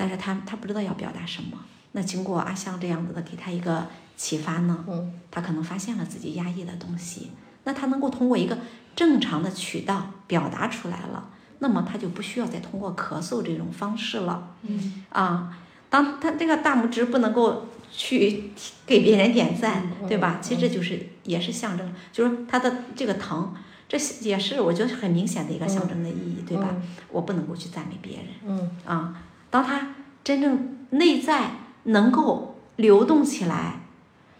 [0.00, 1.58] 但是他他不知道要表达什么，
[1.92, 3.86] 那经过阿香这样子的给他一个
[4.16, 4.82] 启发呢，
[5.30, 7.32] 他可能发现了自己压抑的东西。
[7.64, 8.56] 那他能够通过一个
[8.96, 14.54] 正常的渠道表达出来了，那么他就不需要再通过咳嗽这种方式了。
[14.62, 15.58] 嗯啊，
[15.90, 18.50] 当他这个大拇指不能够去
[18.86, 20.38] 给别人点赞，对吧？
[20.40, 23.52] 其实这就是也是象征，就是他的这个疼，
[23.86, 26.74] 这也是我觉得很明显的一个象征的意义，对吧？
[27.10, 28.26] 我不能够去赞美别人。
[28.46, 31.50] 嗯啊，当他真正内在
[31.84, 33.80] 能够流动起来，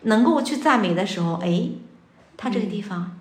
[0.03, 1.71] 能够去赞美的时候，哎。
[2.43, 3.19] 他这个地方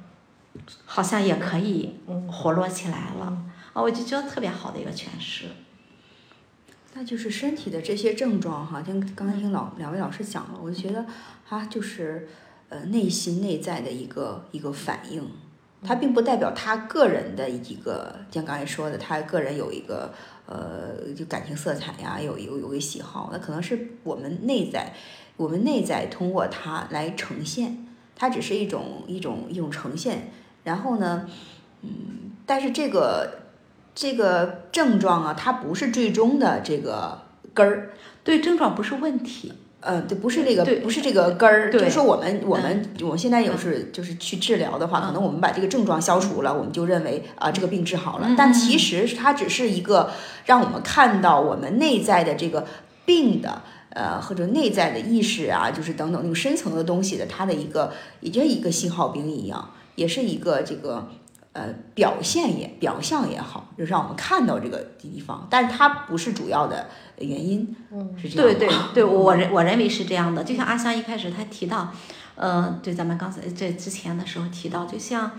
[0.86, 2.00] 好像也可以
[2.32, 3.38] 活络起来了
[3.74, 3.82] 啊！
[3.82, 5.48] 我就觉得特别好的一个诠释。
[6.94, 11.06] 那就是身体的这些症状哈，听刚才听老两位老师讲了，我就觉得
[11.50, 12.30] 啊，就是
[12.70, 15.30] 呃内心内在的一个一个反应，
[15.84, 20.14] 它并不代表他个人的一个，像刚才说的，他个人有一个
[20.46, 24.94] 呃就感情色彩呀，有有有个喜好，那可能是我们内在，
[25.38, 27.86] 我们内在通过它来呈现。
[28.16, 30.30] 它只是一种一种一种呈现，
[30.66, 31.26] 然后呢，
[31.84, 31.90] 嗯，
[32.46, 33.44] 但是这个
[33.96, 37.22] 这个症状啊，它不是最终的这个
[37.54, 37.92] 根儿，
[38.26, 50.12] 对，症状不是问题，呃，对，不是这个，不是这个根儿，就是说我们我们我现在有是就是去治疗的话，可能我们把这个症状消除了，我们就认为啊这个病治好了，但其实它只是一个
[50.46, 52.66] 让我们看到我们内在的这个
[53.06, 53.62] 病的。
[53.92, 61.10] 呃，或者内在的意识啊，就是等等那种深层的东西的，它的一个，也就一个信号兵一样，也是一个这个
[61.60, 68.58] 呃表现也表象也好，就是让我们看到这个地方，但是它不是主要的原因，嗯，是这样。
[68.58, 71.92] 对 对对，我 认我认为是这样的，就像阿香一开始他提到，
[72.36, 75.32] 呃，对咱们刚才这之前的时候提到，就像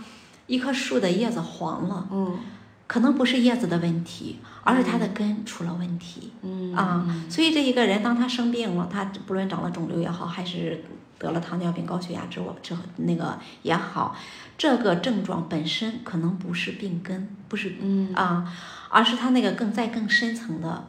[0.47, 2.39] 一棵树的叶子黄了，嗯。
[2.87, 6.33] 可能不是叶子的问题，而是它的根出了问题。
[6.43, 10.83] 嗯啊，所以这一个人当他生病了，他不论长了肿瘤也好，还是
[11.21, 14.17] 得了糖尿病、高血压之后之后那个也好，
[14.57, 18.13] 这个症状本身可能不是病根，不是嗯。
[18.15, 18.53] 啊，
[18.89, 20.89] 而是他那个更在更深层的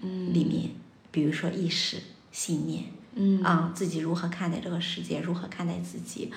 [0.00, 0.32] 嗯。
[0.32, 0.70] 里面，
[1.12, 1.98] 比如说意识、
[2.32, 3.42] 信念，嗯。
[3.44, 6.32] 啊，自己如何看待这个世界，如何看待自己，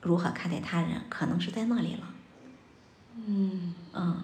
[0.00, 2.08] 如何看待他人，可能是在那里了。
[3.26, 4.22] 嗯，嗯，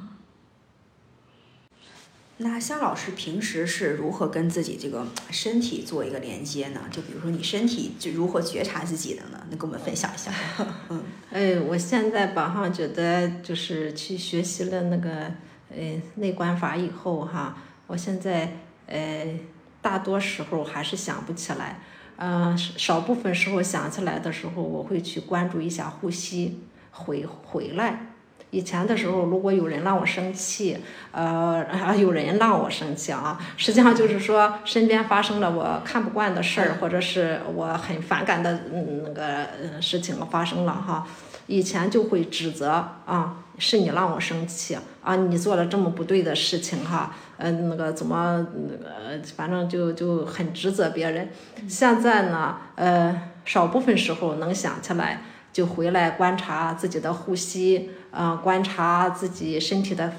[2.43, 6.81] 那香老师平时是如何跟自己这个身体做一个连接呢？
[6.91, 9.39] 就比如说你身体就如何觉察自己的呢？
[9.51, 10.33] 能跟我们分享一下？
[10.89, 15.31] 嗯哎，我现在吧哈，觉得就是去学习了那个
[15.69, 19.39] 呃内观法以后哈，我现在呃
[19.83, 21.81] 大多时候还是想不起来，
[22.17, 28.07] 呃少部分时候想起来的时候，我会去关注一下呼吸，回回来。
[28.51, 30.77] 以前的时候，如果有人让我生气，
[31.13, 41.07] 呃，啊有人让我生气啊，实际上就是说身边发生了我看不惯的事儿，或者是我很反感的嗯那个呃事情发生了哈，
[41.47, 42.71] 以前就会指责
[43.07, 51.31] 啊，是你让我生气啊，你做了这么不对的事情哈，呃那个怎么那个反正就就很指责别人。
[51.69, 55.23] 现在呢，呃少部分时候能想起来。
[55.53, 60.13] 就回来观察自己的呼吸，啊、观察自己身体的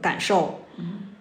[0.00, 0.60] 感受。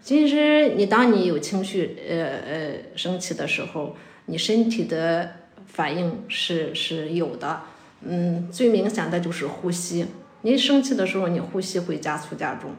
[0.02, 3.96] 其实你当你有情绪，呃呃生气的时候，
[4.28, 5.32] 你身体的
[5.68, 7.62] 反应是是有的。
[8.02, 10.06] 嗯，最明显的就是呼吸。
[10.42, 12.72] 你生气的时候，你呼吸会加粗加重。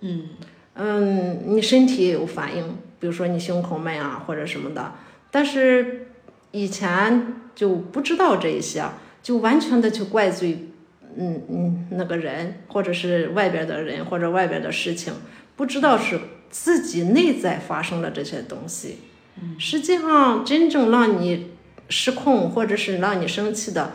[0.00, 0.28] 嗯
[0.74, 4.92] 嗯，你身体也有反应，比如说你胸口闷啊或者什么的，
[5.32, 6.06] 但是
[6.52, 8.84] 以前就不知道这一些，
[9.22, 10.68] 就完全的去怪罪，
[11.16, 15.12] 嗯嗯那个人或者是外边的人或者外边的事情，
[15.56, 18.98] 不知道是自己内在发生了这些东西。
[19.58, 21.52] 实际上真正让你
[21.88, 23.92] 失控或者是让你生气的，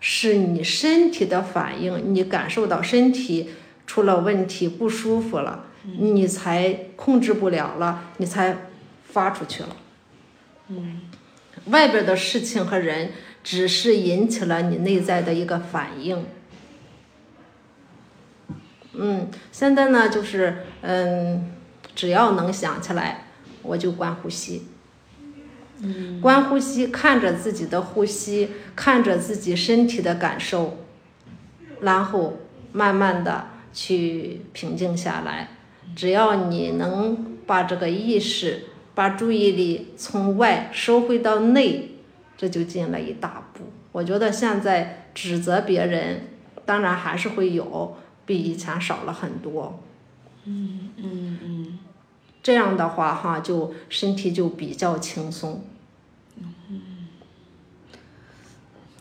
[0.00, 3.50] 是你身体的反应，你感受到身体
[3.86, 5.66] 出了问题不舒服了，
[5.98, 8.56] 你才控制不了了，你才
[9.04, 9.76] 发出去了。
[10.68, 11.02] 嗯，
[11.66, 13.10] 外边的事情和人
[13.42, 16.24] 只是引起了你内在的一个反应。
[18.94, 21.50] 嗯，现在呢，就是嗯，
[21.94, 23.24] 只要能想起来，
[23.62, 24.66] 我就观呼吸。
[25.80, 30.76] 嗯，观呼吸，看着自己的呼吸，看着自己身体的感受，
[31.80, 32.38] 然后
[32.70, 35.48] 慢慢的去平静下来。
[35.96, 41.91] 只要你能把这个意识、把注意力从外收回到内，
[42.42, 43.60] 这就进了一大步。
[43.92, 46.22] 我觉得现在指责别人，
[46.66, 49.78] 当然还是会有，比以前少了很多。
[50.42, 51.78] 嗯嗯嗯
[52.42, 55.62] 这样的话哈，就身体就比较轻松。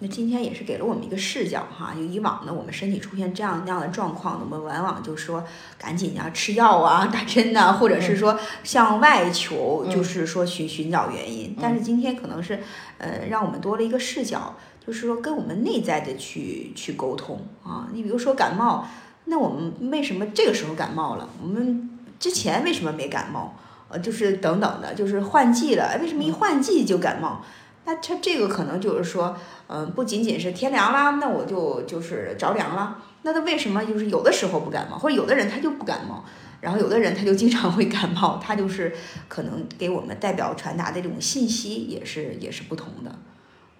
[0.03, 5.43] 那今天也是给了我们一个视角哈，就以往呢，我们身体出现这样那样的状况，我们往往就说
[5.77, 11.55] 赶紧呀吃药啊、打针呐、或者是说向外求，就是说寻寻找原因。
[11.61, 12.59] 但是今天可能是
[12.97, 17.87] 呃，让我们多了一个视角，就是说跟我们内在的去去沟通啊。
[17.93, 18.87] 你比如说感冒，
[19.25, 21.29] 那我们为什么这个时候感冒了？
[21.43, 23.55] 我们之前为什么没感冒？
[23.89, 27.43] 呃，就是等等的，就是换季了，哎为什么一换季就感冒？
[27.86, 29.36] 那它这个可能就是说，
[29.67, 33.04] 嗯、不仅仅是天凉啦，那我就就是着凉了。
[33.24, 36.26] 那他为什么就是有的时候不感冒，或者有的人他就不感冒，
[36.60, 38.96] 然后有的人他就经常会感冒，他就是
[39.28, 43.20] 可能给我们代表传达的这种信息也是也是不同的。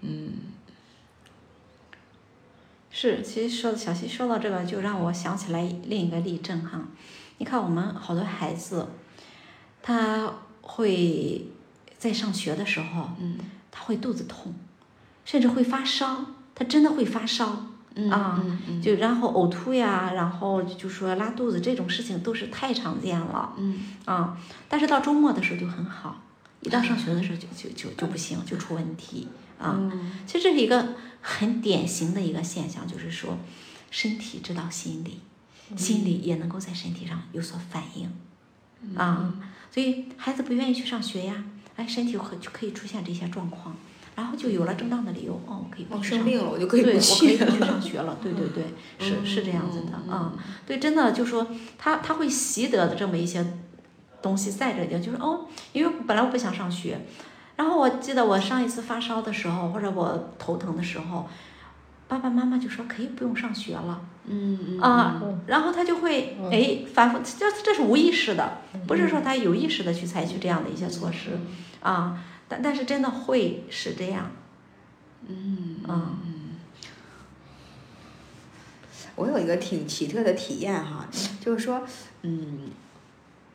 [0.02, 0.34] 嗯
[2.92, 6.82] 是，其实说小溪说到这个，就让我想起来另一个例证哈。
[7.38, 8.88] 你看，我们好多孩子，
[9.82, 11.48] 他会
[11.98, 13.38] 在上学的时候，嗯
[13.72, 14.54] 他会肚子痛，
[15.26, 17.68] 甚至会发烧，他真的会发烧。
[17.94, 18.42] 嗯啊
[18.82, 24.38] 就然后呕吐呀，然后就说拉肚子这种事情都是太常见了嗯啊。
[24.70, 26.22] 但是到周末的时候就很好，
[26.62, 29.28] 一到上学的时候就就就就不行，就出问题
[29.60, 29.76] 啊。
[29.78, 33.38] 嗯其实这是一个很典型的一个现象，就是说
[33.90, 35.20] 身体知道心理，
[35.76, 39.34] 心理也能够在身体上有所反应啊。
[39.70, 41.44] 所以孩子不愿意去上学呀，
[41.82, 43.76] 哎，身体很就可以出现这些状况，
[44.16, 48.18] 然后就有了正当的理由，哦，我可以不我去上生病了，我就可以对，不我可以去不去上学了。
[48.22, 48.66] 对对对，
[49.00, 50.34] 是是这样子的啊。
[50.68, 51.48] 对，真的就说
[51.80, 53.44] 他他会习得的这么一些
[54.22, 57.04] 东西在这里，就是哦，因为本来我不想上学，
[57.56, 61.28] 然后我记得我上一次发烧的时候，或者我头疼的时候，
[62.12, 71.40] 爸爸妈妈就说可以不用上学了嗯嗯啊，然后他就会哎反复，这这是无意识的，不是说他有意识的去采取这样的一些措施
[71.80, 74.30] 啊，但但是真的会是这样，
[75.26, 76.18] 嗯嗯。
[79.16, 81.08] 我有一个挺奇特的体验哈，
[81.40, 81.82] 就是说，
[82.24, 82.72] 嗯，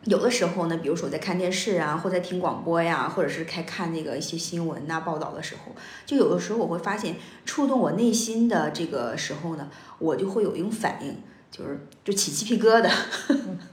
[0.06, 5.72] 有的时候呢，比如说我在看电视啊，或在听广播呀，或者是开看那个一些新闻呐、报道的时候，
[6.06, 11.16] 就有的时候我会发现触动我内心的这个时候呢，我就会有一种反应，
[11.50, 12.90] 就是就起鸡皮疙瘩。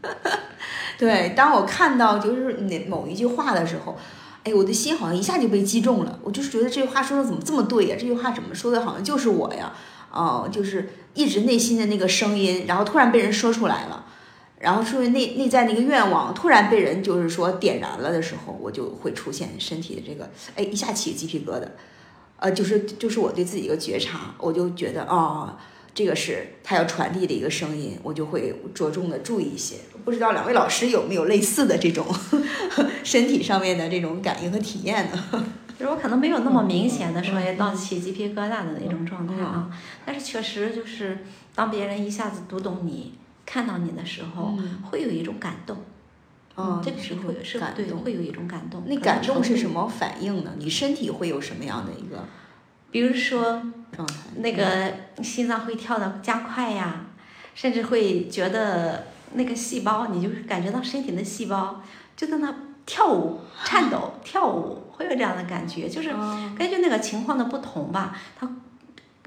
[0.97, 3.97] 对，当我看到就是那某一句话的时候，
[4.43, 6.19] 哎，我的心好像一下就被击中了。
[6.23, 7.95] 我就是觉得这句话说的怎么这么对呀？
[7.99, 9.71] 这句话怎么说的，好像就是我呀。
[10.11, 14.02] 哦，就是一直内心的那个声音，然后突然被人说出来了，
[14.63, 21.67] 然后出于内内在那个愿望突然被人就是说点燃了的时候，我就会出现身体的这个，哎，一下起鸡皮疙瘩。
[22.37, 25.57] 呃，就是就是我对自己一个觉察，我就觉得哦。
[25.95, 29.75] 这个是他要传递的一个声音，我就会着重的注意一些。
[30.03, 32.03] 不知道两位老师有没有类似的这种
[33.05, 35.45] 身体上面的这种感应和体验呢？
[35.77, 39.69] 就是我可能没有那么明显的说到起鸡皮疙瘩的那种状态啊，
[40.03, 41.19] 但是确实就是
[41.53, 43.13] 当别人一下子读懂你、
[43.45, 44.57] 看到你的时候，
[44.89, 45.77] 会有一种感动。
[46.55, 48.83] 嗯，这个是会是对，会有一种感动。
[48.85, 50.51] 那感动是什么反应呢？
[50.57, 52.25] 你身体会有什么样的一个？
[52.91, 53.61] 比如说。
[54.37, 54.91] 那个
[55.21, 57.05] 心脏会跳的加快呀，
[57.53, 61.79] 甚至会觉得那个细胞，你就是感觉到身体的细胞
[62.15, 62.51] 就在那
[62.87, 65.87] 跳舞、颤抖、跳舞，会有这样的感觉。
[65.87, 66.09] 就是
[66.57, 68.49] 根据那个情况的不同吧，它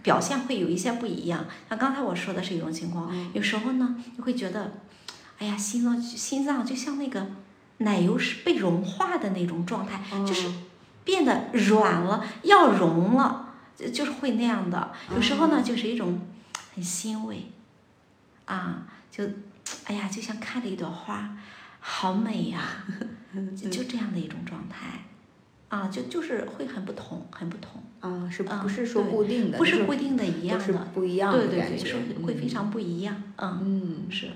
[0.06, 1.46] 表现会有一些不一样。
[1.68, 4.74] 像刚才我说的是一种情况，有时候呢，你会觉得，
[5.38, 7.26] 哎呀，心脏心脏就像那个
[7.78, 10.48] 奶油是被融化的那种状态，就是
[11.02, 13.42] 变得软了，要融了。
[13.76, 16.20] 就就是会那样的，有时候呢，就是一种
[16.74, 17.50] 很欣慰，
[18.46, 19.24] 啊，就，
[19.84, 21.36] 哎呀，就像看了一朵花，
[21.80, 22.62] 好美呀，
[23.54, 25.04] 就就这样的一种状态，
[25.76, 27.80] 啊，就就是会很不同，很不同。
[28.00, 29.58] 啊，是不是说固定的？
[29.58, 33.22] 不是固定的一样的，不一样的对对对，是会非常不一样。
[33.36, 34.28] 嗯嗯是，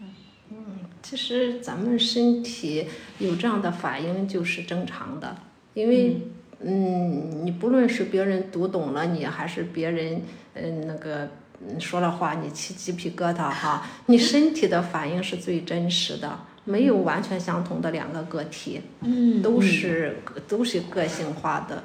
[0.00, 0.08] 嗯
[0.50, 0.56] 嗯，
[1.02, 2.86] 其实咱们身体
[3.18, 5.36] 有这样的反应就是正常的，
[5.74, 6.20] 因为。
[6.58, 10.22] 嗯，你不论是别人读懂了你，还是别人
[10.54, 11.28] 嗯那个
[11.78, 21.82] 说了话，你起鸡皮疙瘩哈，你身体的反应是最真实的，没有完全相同的两个个体，嗯，都是都是个性化的，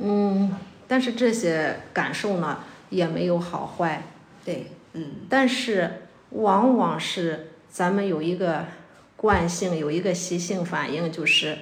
[0.00, 0.56] 嗯，
[0.88, 4.04] 但是这些感受呢也没有好坏，
[4.44, 8.64] 对，嗯，但是往往是咱们有一个
[9.16, 11.58] 惯性，有一个习性反应，就是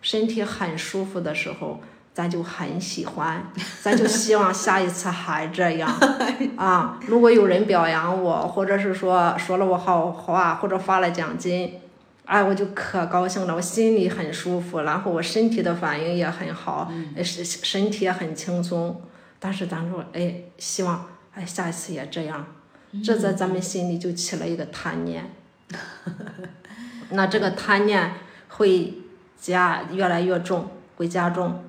[0.00, 1.80] 身体很舒服的时候。
[2.14, 3.42] 咱就很喜欢，
[3.80, 5.90] 咱就希望下一次还这样
[6.58, 7.00] 啊！
[7.06, 11.80] 如果有人表扬我，或者是说说了我好话，或者发了奖金，
[12.24, 16.90] 哎，我就可高兴了，我心里很舒服，然后我身体的反应也很好，
[17.22, 19.02] 身身体也很轻松。
[19.38, 22.46] 但是咱说，哎，希望哎下一次也这样，
[23.04, 25.34] 这在咱们心里就起了一个贪念，
[27.10, 28.12] 那这个贪念
[28.48, 28.94] 会
[29.36, 31.64] 加越来越重，会加重。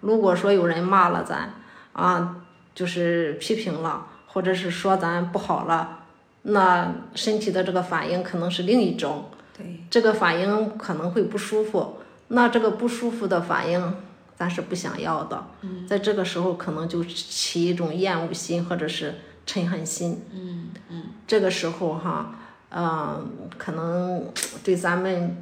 [0.00, 1.54] 如果说有人骂了咱，
[1.92, 2.36] 啊，
[2.74, 6.00] 就是批评了，或者是说咱不好了，
[6.42, 11.98] 那身体的这个反应可能是另一种，对，这个反应可能会不舒服，
[12.28, 13.94] 那这个不舒服的反应
[14.36, 15.46] 咱是不想要的，
[15.86, 22.38] 在这个时候可能就起一种厌恶心或者是嗔恨心，嗯嗯，这个时候哈，
[22.70, 23.28] 嗯，
[23.58, 24.30] 可能
[24.62, 25.36] 对咱们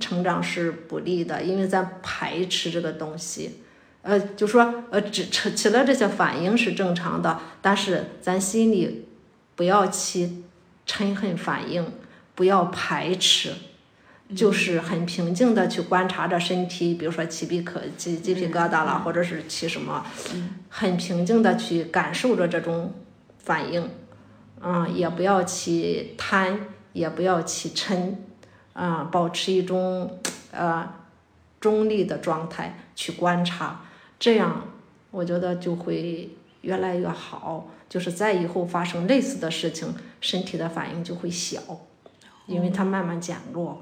[0.00, 3.60] 成长是不利的，因为咱排斥这个东西。
[4.00, 9.06] 呃，就说呃，只起起了这些反应是正常的，但是咱心里
[9.54, 10.44] 不要起
[10.86, 11.84] 嗔恨反应，
[12.38, 13.52] 不要排斥，
[14.32, 20.06] 就是很平静的去观察着身体，比如说起皮可起鸡皮疙瘩了，或者是起什么，
[20.68, 22.94] 很平静的去感受着这种
[23.38, 23.90] 反应，
[24.60, 26.60] 嗯，也不要起贪，
[26.92, 28.14] 也不要起嗔，
[28.72, 30.20] 啊，保持一种
[30.52, 30.88] 呃
[31.58, 33.80] 中立的状态去观察。
[34.20, 34.68] 这样，
[35.10, 37.68] 我觉得就会越来越好。
[37.88, 41.58] 就是在以后发生类似的事情，身体的反应就会小，
[42.48, 43.80] 因为它慢慢减弱。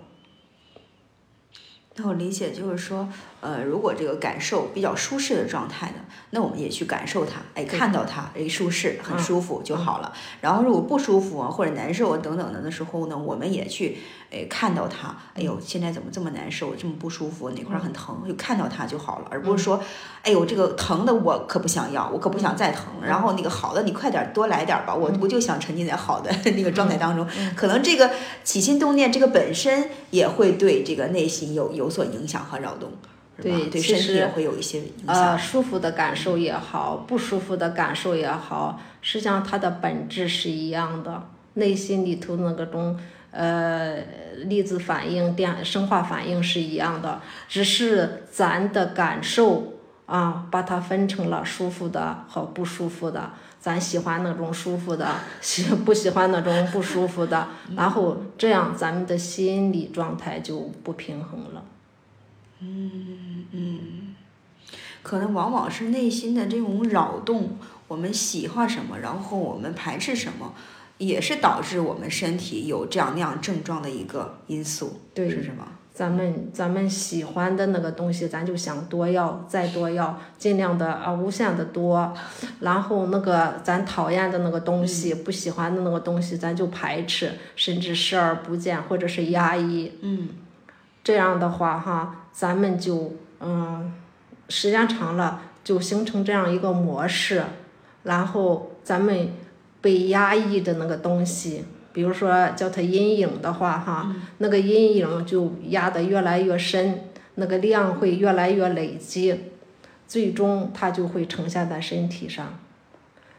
[1.94, 3.08] 那我理解就是说，
[3.40, 5.96] 呃，如果这个感受比较舒适的状态呢，
[6.30, 10.12] 那我们也去感受它，哎，看到它，哎，舒适，很舒服就好了。
[10.42, 13.98] 然后如果不舒服啊，或者难受啊等等的的时候呢，我们也去，
[14.30, 19.82] 哎，看到它，哎呦，现在怎么这么难受，这么不舒服，哪块很疼，就看到它就好了，而不是说，
[20.22, 22.84] 哎呦，这个疼的我可不想要，我可不想再疼。
[23.02, 27.26] 然后那个好的你快点多来点吧，我我就想沉浸在好的那个状态当中。
[27.54, 28.10] 可能这个
[28.44, 31.86] 起心动念这个本身也会对这个内心有有。
[31.86, 32.90] 有所影响和扰动，
[33.42, 35.14] 对对身体也会有一些影响。
[35.14, 41.28] 呃，舒服的感受也好，不舒服的感受也好，实际上它的本质是一样的。
[41.54, 42.98] 内心里头那个种
[43.30, 43.96] 呃
[44.44, 49.72] 粒子反应、电生化反应是一样的，只是咱的感受
[50.04, 53.30] 啊，把它分成了舒服的和不舒服的。
[53.58, 55.08] 咱喜欢那种舒服的，
[55.40, 61.64] 喜不喜欢那种不舒服的，然后这样咱们的心理状态就不平衡了。
[65.02, 70.52] 可能往往是内心的这种扰动，我们喜欢什么，然后我们排斥什么，
[70.98, 75.66] 也是导致我们身体有这样那样症状的一个因素，对是什么？
[75.94, 82.12] 咱们咱们喜欢的那个东西，咱就想多要，再多要，尽量的啊，无限的多。
[82.60, 89.92] 然后那个咱讨厌的那个东西，不喜欢的那个东西，咱就排斥，甚至视而不见，或者是压抑。
[90.02, 90.28] 嗯，
[91.02, 93.94] 这样的话哈，咱们就嗯，
[94.50, 97.42] 时间长了就形成这样一个模式，
[98.02, 99.30] 然后咱们
[99.80, 101.64] 被压抑的那个东西。
[101.94, 107.04] 比如说叫它阴影的话，哈，那个阴影就压得越来越深，
[107.36, 109.34] 那个量会越来越累积，
[110.06, 112.58] 最终它就会呈现在身体上，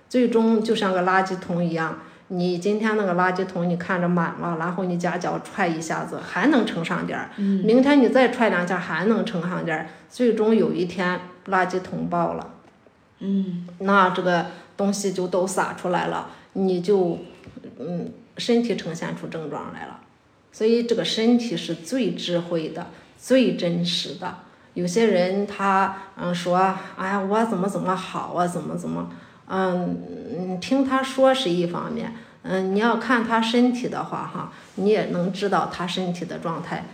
[0.09, 1.99] 最终就像个垃圾桶一样。
[2.29, 12.53] 你今天那个垃圾桶你看着满了，然后你夹脚踹一下子还能盛上点儿，明天你再踹两下还能盛上点儿，最终有一天垃圾桶爆了，
[13.19, 17.19] 嗯，那这个东西就都洒出来了，你就
[17.79, 18.11] 嗯。
[18.39, 19.99] 身体呈现出症状来了，
[20.51, 22.85] 所以这个身体是最智慧的、
[23.17, 24.31] 最真实的。
[24.75, 26.55] 有些人他嗯说，
[26.95, 29.09] 哎呀，我怎么怎么好啊，怎么怎么，
[29.49, 30.03] 嗯
[30.37, 36.85] 嗯，听他说是一方面，嗯，你要看他身体的话哈，你也能知道他身体的状态，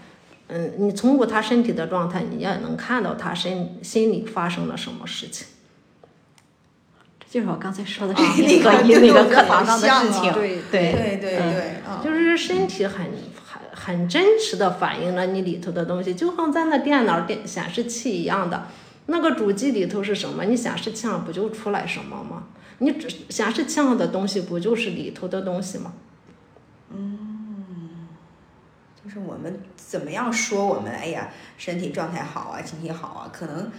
[0.48, 5.48] 嗯，你通过他身体的状态，你也能看到他身心里发生了什么事情。
[7.30, 13.08] 就是我刚才说的 那个那那个课堂上的事情，对对对对对，就是身体很
[13.44, 18.68] 很很真实的反映了你里头的东西，就像咱那电脑电显示器一样的，
[19.08, 22.44] 那个主机里头是什么，你显示器上不就出来什么吗？
[22.80, 25.94] 你只显示器上的东西不就是里头的东西吗？
[26.92, 28.08] 嗯，
[29.04, 33.72] 就是我们怎么样说我们哎呀身体状态好啊，身体好啊，可能。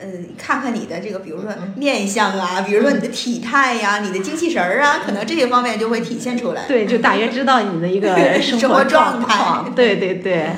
[0.00, 6.68] 嗯，看看你的这个，比如说面相啊，比如说你的体态呀，你的精气神儿啊，可能这些方面就会体现出来。
[6.68, 9.64] 对，就大约知道你的一个 生活状态。
[9.74, 10.50] 对对对，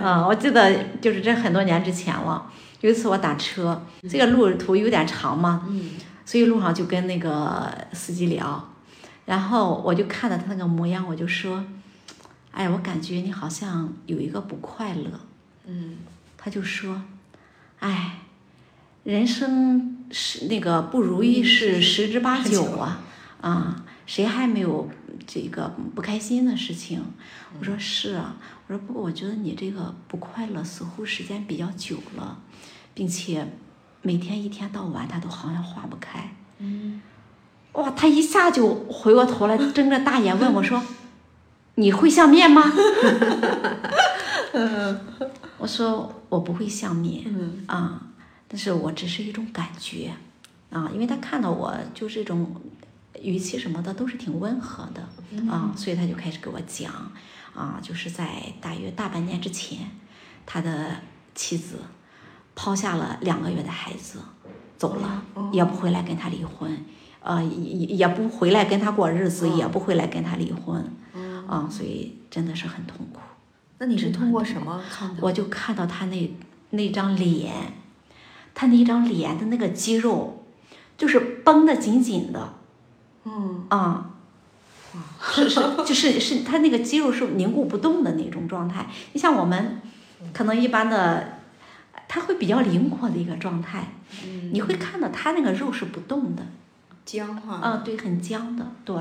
[0.00, 2.50] 嗯，我记得就是这很多年之前了。
[2.80, 5.90] 有一次我打车，这个路途有点长嘛，嗯，
[6.24, 8.68] 所以路上就跟那个司机聊，
[9.26, 11.64] 然后我就看到他那个模样，我就说，
[12.52, 15.10] 哎，我感觉你好像有一个不快乐。
[15.66, 15.96] 嗯，
[16.36, 17.02] 他就说，
[17.80, 18.20] 哎。
[19.04, 23.00] 人生是那个不如意是十之八九啊，
[23.40, 24.86] 啊，谁还没有
[25.26, 27.00] 这个不开心的事情？
[27.58, 32.38] 我说是啊，我说不过我觉得你这个不快乐似乎时间比较久了，
[32.98, 33.46] 并且
[34.02, 36.34] 每天一天到晚他都好像化不开。
[36.58, 37.00] 嗯，
[37.74, 40.82] 哇，他一下就回过头来睁着大眼问我说
[41.76, 42.60] ：“你会相面吗？”
[45.58, 47.22] 我说我不会相面。
[47.26, 48.02] 嗯啊。
[48.48, 50.12] 但是我只是一种感觉，
[50.70, 52.60] 啊，因为他看到我就是一种
[53.22, 55.08] 语气什么的都是挺温和的
[55.48, 56.92] 啊，所以他就开始给我讲，
[57.54, 59.88] 啊，就是在大约大半年之前，
[60.44, 60.96] 他的
[61.36, 61.76] 妻子
[62.58, 64.18] 抛下了两个月的孩子
[64.76, 66.84] 走了，也不回来跟他离婚，
[67.20, 70.84] 呃，也也不回来跟他过日子，也不回来跟他离婚，
[71.46, 73.20] 啊，所以真的是很痛苦。
[73.78, 75.18] 那你是通过什么看的？
[75.20, 76.36] 我就看到他那
[76.70, 77.52] 那张脸。
[78.54, 80.42] 他那张脸的那个肌肉，
[80.96, 82.54] 就是绷得紧紧的，
[83.24, 84.10] 嗯啊，
[85.22, 88.88] 是是就是是，他那个肌肉是凝固不动的那种状态。
[89.12, 89.80] 你像我们，
[90.32, 91.37] 可能一般的，
[92.08, 93.92] 他会比较灵活的一个状态，
[94.50, 96.42] 你会看到他那个肉是不动的，
[97.04, 97.60] 僵化。
[97.62, 98.66] 嗯，对，很僵的。
[98.84, 98.96] 对，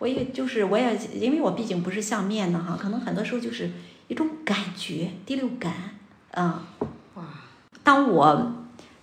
[0.00, 3.70] 我也就是我也因为我毕竟不是相面的哈，可能很多时候就是
[4.08, 5.72] 一种感觉，第六感，
[6.32, 6.58] 嗯，
[7.14, 7.24] 哇，
[7.84, 8.54] 当我。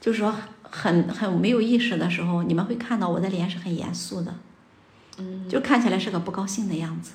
[0.01, 0.31] 就是说，
[0.61, 4.35] 很很没有意识的时候，你们会看到我的脸是很严肃的，
[5.17, 7.13] 嗯，就看起来是个不高兴的样子。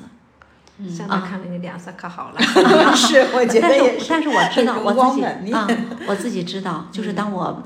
[0.89, 2.41] 现在看着你脸色可好了。
[2.95, 4.07] 是，我觉得也是。
[4.09, 5.66] 但是我知道我自己啊，
[6.07, 7.62] 我自己知道，就是当我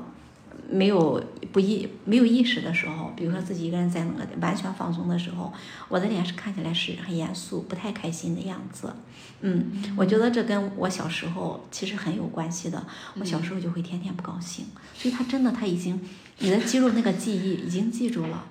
[0.69, 5.53] 没有不意没有意识的时候，比如说自己一个人在那个完全放松的时候，
[5.87, 8.93] 我的脸是看起来是很严肃、不太开心的样子。
[9.41, 12.83] 嗯，我觉得这跟我小时候其实很有关系的。
[13.19, 16.01] 我小时候就会天天不高兴，所以他真的他已经，
[16.39, 18.45] 你的肌肉那个记忆已经记住了，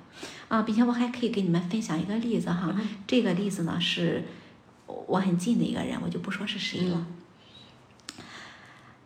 [0.48, 2.72] 啊，并且我还可以给你们分享一个例子哈。
[3.06, 4.22] 这个例子呢是，
[5.06, 7.06] 我很近的一个人，我就不说是谁了。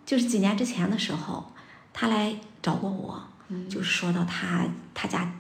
[0.05, 1.53] 就是几年之前的时候，
[1.93, 3.29] 他来找过我，
[3.69, 5.33] 就是说到他他家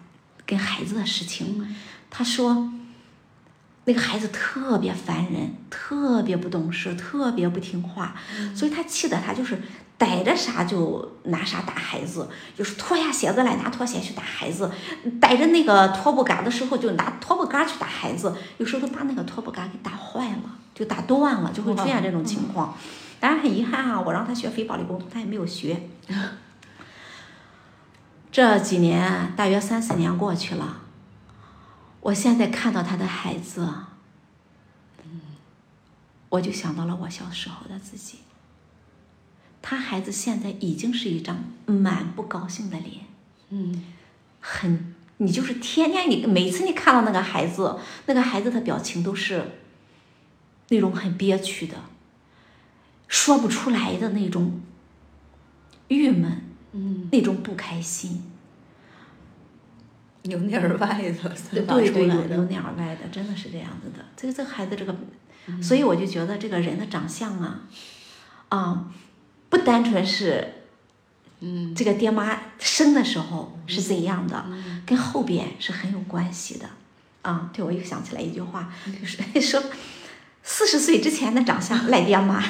[0.45, 1.77] 跟孩子的事情，
[2.11, 2.71] 他说
[3.85, 8.15] 那个孩子特别烦人，特别不懂事，特别不听话，
[8.55, 9.63] 所以他气得他就是
[9.99, 14.71] 逮着啥就拿啥打孩子，就是脱下鞋子来拿拖鞋去打孩子，
[15.21, 22.77] 逮着那个拖布杆的时候就拿拖布杆去打孩子，有时候都把那个拖布杆给打坏了，就打断了，就会出现这种情况。
[23.19, 25.89] 当然很遗憾啊，我让他学非暴力沟通，他也没有学。
[28.31, 30.83] 这几年大约三四年过去了，
[31.99, 33.69] 我现在看到他的孩子，
[36.29, 38.19] 我就想到了我小时候的自己。
[39.69, 43.05] 他孩子现在已经是一张满不高兴的脸，
[43.51, 43.85] 嗯，
[44.41, 49.45] 很，你就是天天你每次你看到那个孩子，那个孩子的表情都是
[50.71, 51.75] 那种很憋屈的。
[53.09, 54.59] 说不出来的那种
[55.89, 56.43] 郁闷，
[56.73, 58.25] 嗯，那种不开心，
[60.23, 61.87] 由内而外的对。
[61.87, 62.07] 由
[62.37, 64.03] 由内而外的，真的是这样子的。
[64.17, 64.97] 这个这个孩子这个，
[65.63, 67.69] 所以我就觉得这个人的长相啊，
[68.49, 68.91] 啊，
[69.49, 70.55] 不单纯是，
[71.41, 74.45] 嗯，这个爹妈生的时候是怎样的，
[74.87, 76.67] 跟后边是很有关系的。
[77.23, 79.63] 啊，对，我又想起来一句话，就是 说。
[80.51, 82.41] 四十岁之前的长相赖爹妈，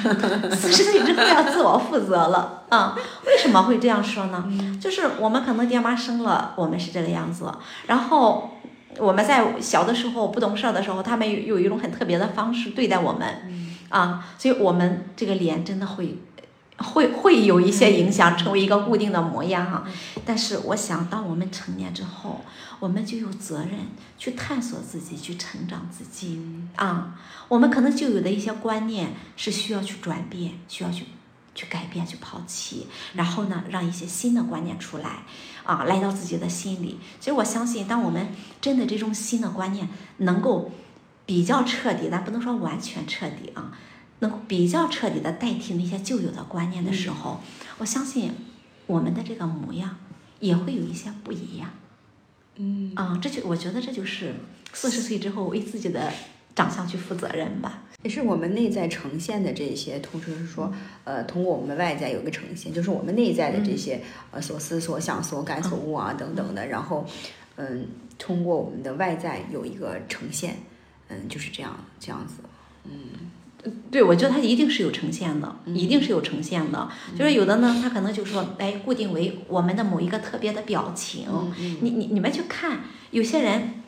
[0.55, 2.97] 四十岁之后要自我负责了啊！
[3.27, 4.49] 为什么会这样说呢？
[4.81, 7.53] 就是我们可能爹妈生了我们是这个样子，
[7.89, 8.57] 然后
[8.99, 13.27] 我们在小的时候不懂事儿的时候，他们有有一种很特别的方式对待我们，
[13.89, 16.19] 啊，所以我们这个脸真的会
[16.79, 19.85] 会会有一些影响，成为一个固定的模样哈。
[20.25, 22.45] 但是我想，当我们成年之后，
[22.81, 26.41] 我们就有责任去探索自己，去成长自己
[26.77, 27.19] 啊。
[27.49, 31.07] 我们可能就有的一些观念是需要去转变，需要去
[31.55, 35.25] 去改变、去抛弃，然后呢，让一些新的观念出来
[35.65, 37.01] 啊，来到自己的心里。
[37.19, 38.29] 其实我相信，当我们
[38.61, 40.71] 真的这种新的观念能够
[41.27, 43.73] 比较彻底，但不能说完全彻底啊，
[44.21, 47.41] 能够比较彻底的代替那些旧有的观念的时候，
[47.79, 48.33] 我相信
[48.87, 49.97] 我们的这个模样
[50.41, 51.71] 也会有一些不一样。
[52.57, 52.93] 嗯。
[52.95, 54.35] 啊，这就我觉得这就是
[54.73, 56.13] 四十岁之后为自己的
[56.55, 57.85] 长相去负责任吧。
[58.05, 64.01] 也是我们内在呈现的这些，同时是说，呃，通过我们外在有一个呈现，就是我们内在的这些
[64.31, 67.05] 呃所思所想所感所悟啊等等的，然后，
[67.57, 70.59] 嗯，通过我们的外在有一个呈现，
[71.09, 72.35] 嗯，就是这样这样子，
[72.85, 73.28] 嗯
[73.91, 76.89] 对，我觉得它一定是有呈现的，一定是有呈现的。
[77.19, 81.27] 就是有的呢，他可能就说，哎，固定为我们的某一个特别的表情。
[81.81, 83.83] 你你你们去看，有些人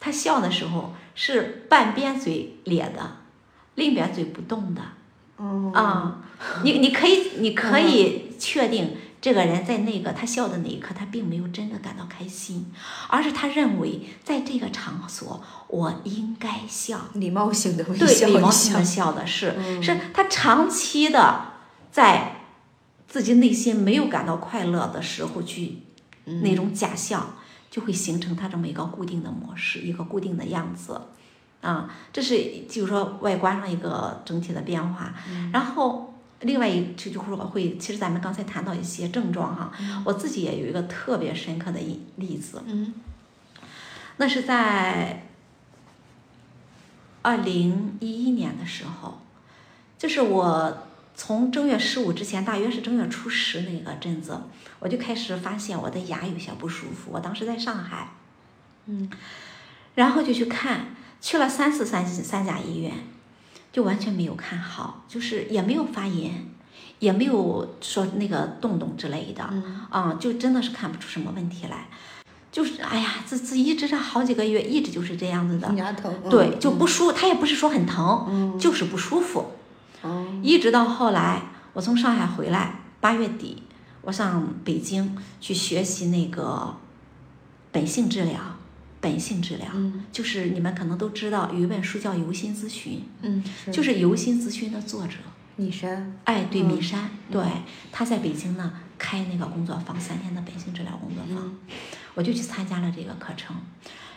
[0.00, 3.16] 他笑的时候是半边嘴咧的，
[3.74, 4.82] 另一边嘴不动的。
[5.36, 6.22] 哦啊，
[6.64, 12.72] 你你可以你可以确定这个人在那个他笑的那一刻，他并没有真的感到开心，
[13.08, 17.00] 而是他认为在这个场所我应该笑。
[17.14, 21.54] 礼貌性的微对，礼貌性的，笑的是，嗯是他长期的
[21.90, 22.42] 在
[23.08, 25.78] 自己内心没有感到快乐的时候去
[26.26, 27.34] 嗯那种假笑，
[27.68, 31.00] 就会形成他这么一个固定的模式，一个固定的样子，
[31.60, 36.14] 啊，这是就是说外观上一个整体的变化，嗯然后。
[36.40, 39.72] 另外一就就是说会，其实咱们刚才谈到一些症状哈，
[40.04, 42.94] 我自己也有一个特别深刻的一例子，嗯。
[44.18, 45.26] 那是在
[47.22, 49.20] 二零一一年的时候，
[49.96, 54.40] 就是我从正月十五之前，大约是正月初十那个阵子，
[54.80, 57.10] 我就开始发现我的牙有些不舒服。
[57.12, 58.10] 我当时在上海，
[58.86, 59.10] 嗯，
[59.94, 62.92] 然后就去看，去了三次三三甲医院，
[63.72, 66.46] 就完全没有看好，就是也没有发炎，
[66.98, 71.88] 也没有说那个洞洞之类的，嗯啊，就真的是看不出什么问题来。
[72.50, 75.68] 就是哎呀，这这一直这好几个月，一直就是这样子的，
[76.30, 79.52] 对，就不舒，他也不是说很疼，嗯就是不舒服。
[80.02, 81.42] 哦一直到后来，
[81.74, 83.62] 我从上海回来，八月底，
[84.00, 86.74] 我上北京去学习那个
[87.70, 88.40] 本性治疗。
[89.00, 90.04] 本性治疗、嗯。
[90.12, 95.14] 就是你们可能都知道，有一本书叫《由心咨询嗯，》，就是是游心咨询的作者。
[95.56, 97.42] 米山，哎，对，嗯米山，对，
[97.90, 101.58] 他在北京呢开那个工作坊，三天的本性治疗工作坊，嗯。
[102.14, 103.56] 我就去参加了这个课程，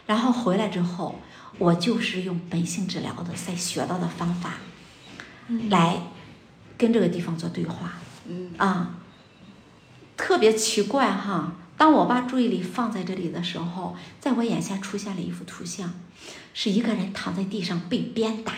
[0.05, 1.19] 然后回来之后，
[1.57, 4.55] 我就是用本性治疗的在学到的方法，
[5.69, 5.97] 来
[6.77, 7.93] 跟这个地方做对话
[8.27, 8.51] 嗯。
[8.57, 8.99] 啊，
[10.15, 11.53] 特别奇怪哈。
[11.81, 15.91] 当我把注意力放在这里的时候，在我眼前出现了一幅图像，
[16.53, 18.53] 是一个人躺在地上被鞭打，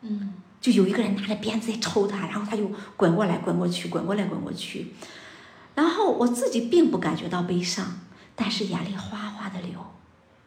[0.00, 4.94] 嗯就有一个人拿着鞭子在抽他，然后他就滚过来滚过去，滚过来滚过去。
[5.74, 8.00] 然后我自己并不感觉到悲伤，
[8.34, 9.86] 但是眼泪哗哗的流，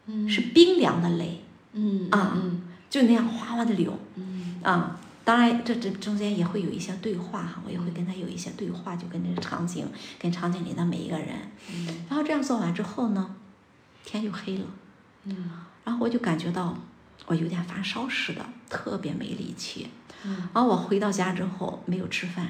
[0.07, 4.99] 嗯是冰凉的泪嗯啊嗯就那样哗哗的流嗯啊。
[5.25, 9.87] 当然，这这中间也会有一些对话哈，我也会跟他有一些对话，就跟这个场景，
[10.19, 11.29] 跟场景里的每一个人。
[11.71, 13.35] 嗯然后这样做完之后呢，
[14.03, 14.65] 天就黑了，
[15.23, 15.51] 嗯
[15.85, 16.77] 然后我就感觉到
[17.25, 19.89] 我有点发烧似的，特别没力气。
[20.25, 22.49] 嗯然后我回到家之后没有吃饭，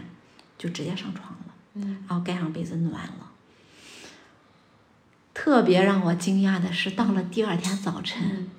[0.57, 3.29] 就直接上床了，嗯然后盖上被子暖了。
[5.35, 8.49] 特别让我惊讶的是，到了第二天早晨，嗯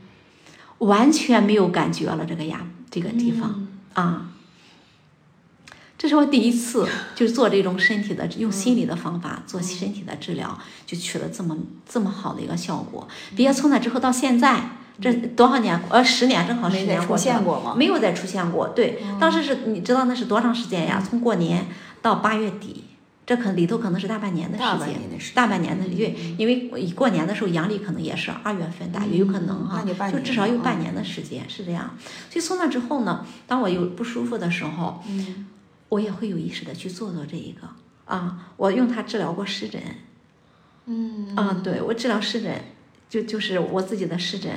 [0.79, 4.31] 完全没有感觉了这个牙这个地方、嗯啊。
[5.97, 11.57] 这是我第一次就做这种身体的用心理的方法做身体的治疗，就取了这么
[11.89, 14.71] 这么好的一个效果，别从那之后到现在。
[15.01, 15.83] 这多少年？
[15.89, 18.69] 呃，十年，正好十没再出年过去了现过吗没有再出现过。
[18.69, 21.03] 对，当时是你知道那是多长时间呀？
[21.05, 21.67] 从过年
[22.01, 22.84] 到八月底，
[23.27, 24.97] 这可里头可能是大半年的时大间，
[25.35, 31.97] 大半年的，因为因为过年的时候阳历可能也是二月份，大约有可能哈，就至少有半年的时间是这样。
[32.31, 35.47] 所以从那之后呢，当我有不舒服的时候，嗯。
[35.91, 37.69] 我也会有意识的去做做这一个
[38.07, 39.81] 啊，我用它治疗过湿疹
[40.87, 41.37] 嗯。
[41.37, 42.61] 啊，对我治疗湿疹，
[43.09, 44.51] 就就是我自己的湿疹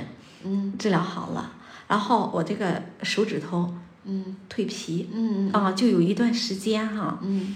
[0.43, 0.74] 嗯。
[0.80, 1.51] 治疗好了，
[1.88, 3.72] 然后我这个手指头
[4.05, 4.36] 嗯。
[4.49, 5.51] 蜕皮嗯。
[5.51, 7.55] 啊，就有一段时间哈、嗯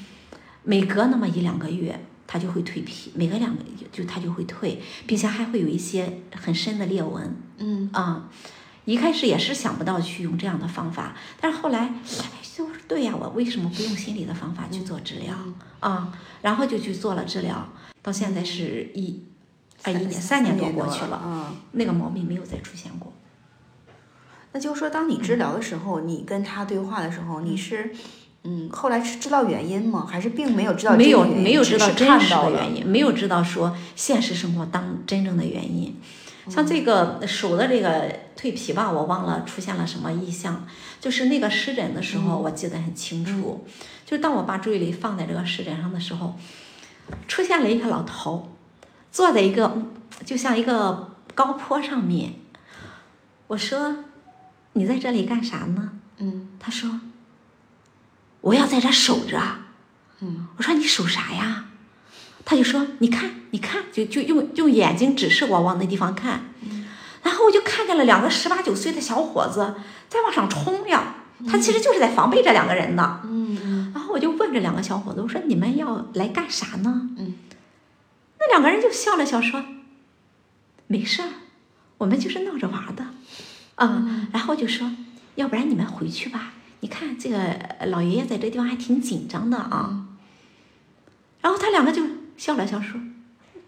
[0.64, 8.30] 每隔那么一两个月，它就会蜕皮，每隔两个月就它就会蜕，并且还会有一些很深的裂纹嗯啊。
[8.86, 15.36] 一开始也是想不到去用这样的方法，但是后来，哎，就是对呀，我为什么不用心理的方法去做治疗
[15.80, 16.12] 啊？
[16.42, 17.70] 然后就去做了治疗，
[18.02, 19.24] 到现在是一
[19.84, 21.56] 二一年三年多过去了，嗯。
[21.74, 23.14] 那个毛病没有再出现过。
[24.52, 27.94] 那就是说，当你治疗的时候，你跟他对话的时候，你是，
[28.44, 30.08] 嗯，后来是知道原因吗？
[30.10, 35.96] 还是并没有知道没有没有知道真实的原因，没有知道说现实生活当真正的原因。
[36.50, 40.66] 像这个手的这个蜕皮吧，我忘了出现了什么异象。
[41.00, 43.64] 就是那个湿疹的时候，我记得很清楚。
[44.06, 46.36] 就是当我把注意力放在这个湿疹上的时候，
[47.28, 48.50] 出现了一个老头，
[49.12, 49.92] 坐在一个嗯
[50.26, 52.34] 就像一个高坡上面。
[53.48, 53.98] 我说
[54.74, 57.02] ：“你在这里干啥呢？”嗯他说
[58.42, 59.40] ：“我要在这守着。”
[60.22, 61.66] 嗯我说：“你守啥呀？”
[62.46, 66.46] 他就说：“你看，你看，就就用用眼睛指示我往那地方看。
[67.24, 69.76] 然后我就看见了两个十八九岁的小伙子
[70.10, 71.16] 在往上冲呀，
[71.48, 73.22] 他其实就是在防备这两个人的。
[73.26, 77.36] 嗯嗯然后我就问这两个小伙子：“我说你们要来干啥呢？”嗯
[78.40, 79.64] 那两个人就笑了笑说
[80.88, 81.30] ：“没事儿，
[82.00, 83.06] 我们就是闹着玩的。”
[83.76, 84.92] 啊、然后就说
[85.36, 90.08] ：“要不然你们回去吧，你看这个呃老爷爷在这地方还挺紧张的啊。
[91.42, 92.04] 然后他两个就
[92.38, 93.00] 笑了笑说：“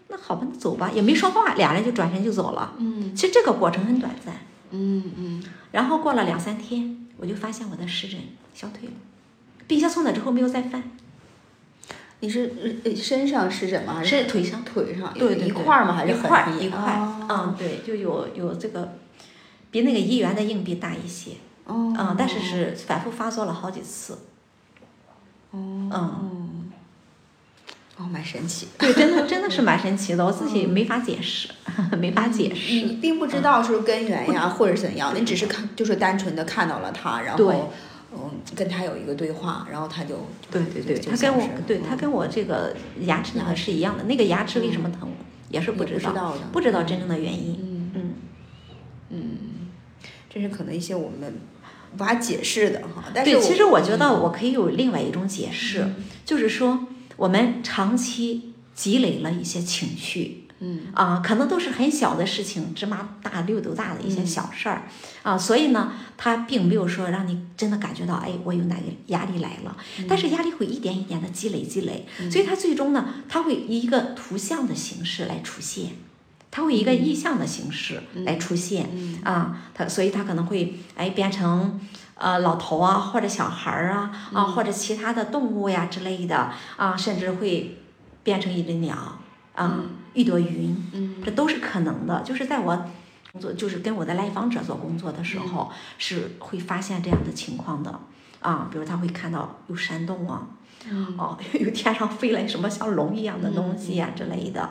[0.06, 2.74] 那好吧，那走吧。”也没说话，俩人就转身就走了。
[2.78, 4.36] 嗯其实这个过程很短暂。
[4.70, 8.20] 嗯嗯然后过了两三天，我就发现我的湿疹
[8.54, 8.94] 消退了，
[9.66, 10.82] 并且从那之后没有再犯，
[12.20, 13.94] 你是呃身上湿疹吗？
[13.94, 14.64] 还是腿上。
[14.64, 15.12] 腿上？
[15.14, 15.94] 对对对，一块儿吗？
[15.94, 16.98] 还是一块儿很一块
[17.28, 18.96] 嗯，对，就有有这个，
[19.70, 21.32] 比那个一元的硬币大一些。
[21.66, 21.94] 哦。
[21.96, 24.18] 嗯，但是是反复发作了好几次。
[25.50, 25.58] 哦。
[25.92, 26.70] 嗯，
[27.96, 28.68] 哦，蛮神奇。
[28.78, 31.48] 对，真的真的是蛮神奇的，我自己没法解释，
[31.98, 32.74] 没法解释。
[32.84, 37.70] 你并不知道说根源呀，或者怎样，你只是看，就是单纯的看到了他，然后
[38.16, 45.08] 嗯，跟他有一个对话，然后他就对对对，他跟我对他跟我这个牙齿疼是一样的，那个牙齿为什么疼，
[45.50, 47.58] 也是不知道，知道的不知道真正的原因。
[47.60, 48.14] 嗯嗯，
[49.10, 49.38] 嗯，
[50.30, 51.40] 这是可能一些我们
[51.94, 53.04] 无法解释的哈。
[53.14, 56.86] 但是对，其实我觉得我可以有另外一种解释，就是说
[57.16, 60.40] 我们长期积累了一些情绪。
[60.60, 64.88] 嗯啊，可能都是很小的事情，芝麻大绿豆大的一些小事儿、
[65.22, 69.76] 啊，所以呢，它并没有说让你真的感觉到，哎，我有哪个压力来了，
[70.08, 75.90] 但是压力会一点一点的积累积累，所以它最终呢，它会以一个图像的形式来出现，
[76.54, 81.80] 它会以一个意象的形式来出现、嗯啊，它所以它可能会哎变成。
[82.16, 87.78] 呃，老头啊，或者小孩儿啊，啊，或者其他的动物呀之类的啊，甚至会
[88.22, 89.18] 变成一只鸟
[89.52, 89.80] 啊，
[90.14, 92.22] 一朵云，嗯这都是可能的。
[92.22, 92.86] 就是在我
[93.32, 97.98] 工作，就是跟我的来访者做工作的时候，是会发现这样的情况的
[98.38, 98.68] 啊。
[98.70, 100.46] 比如他会看到有山洞啊，
[100.88, 104.70] 嗯哦， 有天上飞来什么像龙一样的东西呀、之类的。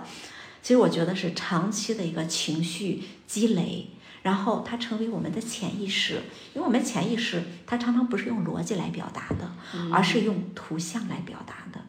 [0.64, 3.90] 其实我觉得是长期的一个情绪积累，
[4.22, 6.14] 然后它成为我们的潜意识，
[6.54, 9.52] 因为我们潜意识它常常不是用逻辑来表达的，
[9.92, 11.82] 而是用图像来表达的。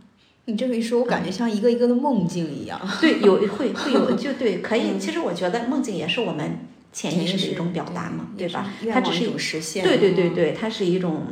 [0.47, 2.79] 你这么一说，我感觉像一个一个的梦境一样。
[3.01, 4.99] 对，有会 会有就对，可以。
[4.99, 8.71] 其实我觉得梦境也是我们潜意识的一种表达嘛，对吧？
[8.93, 9.83] 它只是一种实现。
[9.83, 11.29] 对对对对，它是一种，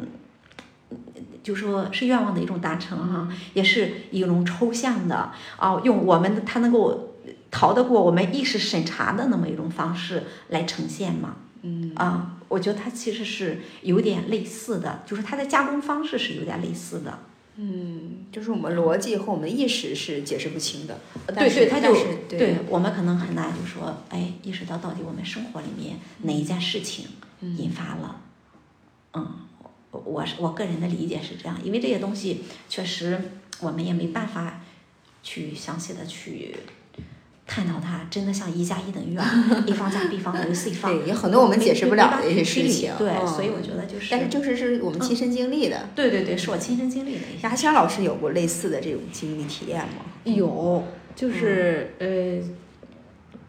[1.42, 7.11] 就说是愿望的一种达成哈，也是一种抽象的啊，用我们的它能够
[7.52, 11.36] 逃得过我们意识审查的那么一种方式来呈现嘛。
[11.64, 17.20] 嗯啊，我觉得它其实是有点类似的，就是它的加工方式是有点类似的。
[17.54, 20.98] 嗯，就是我们逻辑和我们的意识是解释不清的。
[21.28, 21.94] 对对，他就
[22.28, 27.04] 对我们可能很难就说，哎，意识到到底我们生活里面哪一件事情
[27.42, 28.22] 引发了。
[29.12, 29.36] 嗯，
[29.90, 33.20] 我是我个人的理解是这样，因为这些东西确实
[33.60, 34.62] 我们也没办法
[35.22, 36.56] 去详细的去。
[37.54, 39.26] 探讨它真的像一加一等于二
[39.66, 47.20] 一方加 b 方等于 c 方，对，有很多我们解释不了的一些事情，对，所以我觉得就是，但是就是是我们亲身经历的，对对对，是我亲身经历的。
[47.42, 50.02] 牙签老师有过类似的这种经历体验吗？
[50.24, 50.82] 有，
[51.14, 52.40] 就是呃，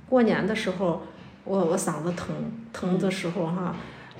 [0.10, 1.04] 过年的时候，
[1.45, 2.36] 我我嗓子疼
[2.74, 3.74] 疼的时候哈，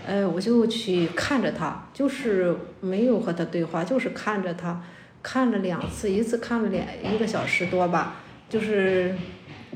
[0.08, 4.82] 呃，我就去看着他，就是没有和他对话，就是看着他，
[5.22, 9.14] 看了两次，一次看了两一个小时多吧，就是。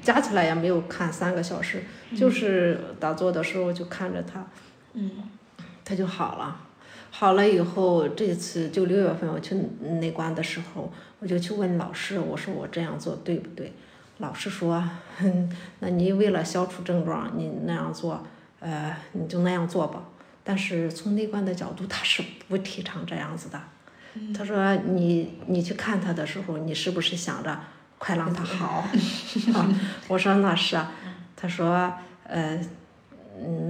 [0.01, 1.83] 加起来也没有看三个小时，
[2.15, 4.45] 就是打坐的时候就看着他，
[4.93, 5.11] 嗯，
[5.83, 6.63] 他就好了。
[7.09, 13.73] 好了以后，这次就六月份我去内观的时候，我就去问老师，我说我这样做对不对？
[14.19, 14.83] 老师说，
[15.17, 18.25] 哼 那你为了消除症状，你那样做，
[18.59, 20.03] 呃，你就那样做吧。
[20.43, 23.61] 但是从内观的角度，他是不提倡这样子的。
[24.35, 27.59] 他说，你你去看他的时候，你是不是想着？
[27.97, 28.83] 快让他好，
[30.07, 30.91] 我说那是啊，
[31.35, 31.91] 他说
[32.23, 32.59] 呃，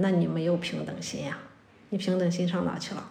[0.00, 1.38] 那你没有平等心呀，
[1.90, 3.04] 你平等心上哪去了？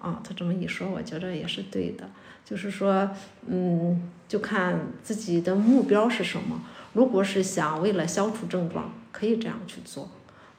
[0.00, 2.08] 啊，他这么一说，我觉着也是对的，
[2.44, 3.10] 就是说，
[3.46, 6.62] 嗯，就看自己的目标是什么。
[6.92, 10.10] 如果是想为了消除症状，可以这样去做，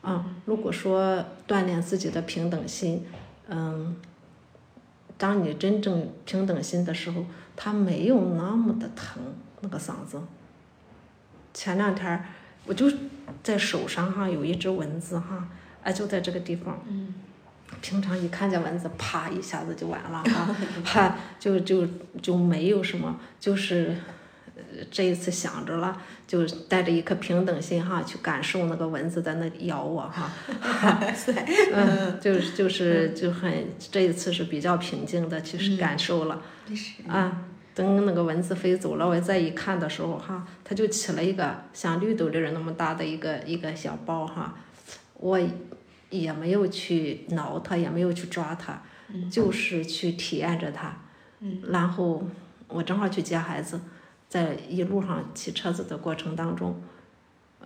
[0.02, 3.06] 啊，如果说锻炼自己的平等心，
[3.48, 3.96] 嗯，
[5.18, 7.26] 当你真正平等心的时候，
[7.56, 9.22] 他没有那么的疼。
[9.62, 10.22] 那个嗓子，
[11.54, 12.24] 前两天
[12.66, 12.92] 我就
[13.44, 15.48] 在手上哈有一只蚊子哈，
[15.84, 16.82] 哎就在这个地方。
[16.88, 17.14] 嗯。
[17.82, 21.86] 平常一看见蚊子，啪一下子就完了 哈，哈就就
[22.22, 23.96] 就没有什么，就是
[24.92, 30.32] 这一次想着了，就带着一颗平等心哈去感受那个蚊子在那咬我哈。
[31.74, 36.42] 嗯，就是就是就很这一次是比较平静的去感受了。
[37.08, 37.46] 啊。
[37.76, 44.56] 等那个蚊子飞走了，我再一看的时候，哈，它就起了一个像绿豆粒儿那么大的一个一个小包，哈，
[45.16, 45.38] 我
[46.10, 48.82] 也没有去挠它，也没有去抓它，
[49.30, 50.96] 就是去体验着它。
[51.42, 52.26] 嗯然后
[52.70, 53.82] 我正好去接孩子，
[54.30, 56.82] 在一路上骑车子的过程当中，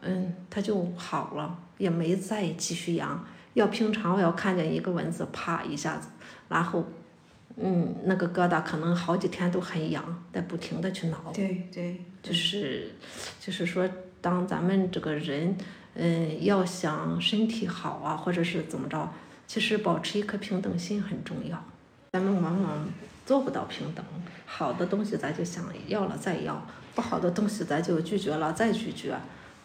[0.02, 3.24] 嗯，它就好了，也没再继续痒。
[3.54, 6.08] 要平常我要看见一个蚊子，啪一下子，
[6.48, 6.84] 然后。
[7.62, 11.18] 嗯，那个疙瘩可能好几天都很痒，在不停的去挠。
[11.34, 12.96] 对对，就是，
[13.38, 13.90] 就是说，
[14.22, 15.58] 当咱们这个人，
[15.96, 19.12] 嗯，要想身体好啊，或者是怎么着，
[19.46, 21.62] 其实保持一颗平等心很重要。
[22.14, 22.88] 咱们往往
[23.26, 24.06] 做不到平等，
[24.46, 29.14] 好的东西咱就想要了再要，不好的东西咱就拒绝了再拒绝，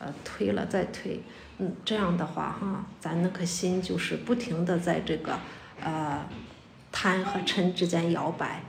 [0.01, 1.21] 呃，推了再推。
[1.59, 5.39] 嗯，这样的话哈，咱那颗心就是不停的在这个，
[5.81, 6.27] 呃。
[6.97, 8.63] 贪和嗔之间摇摆，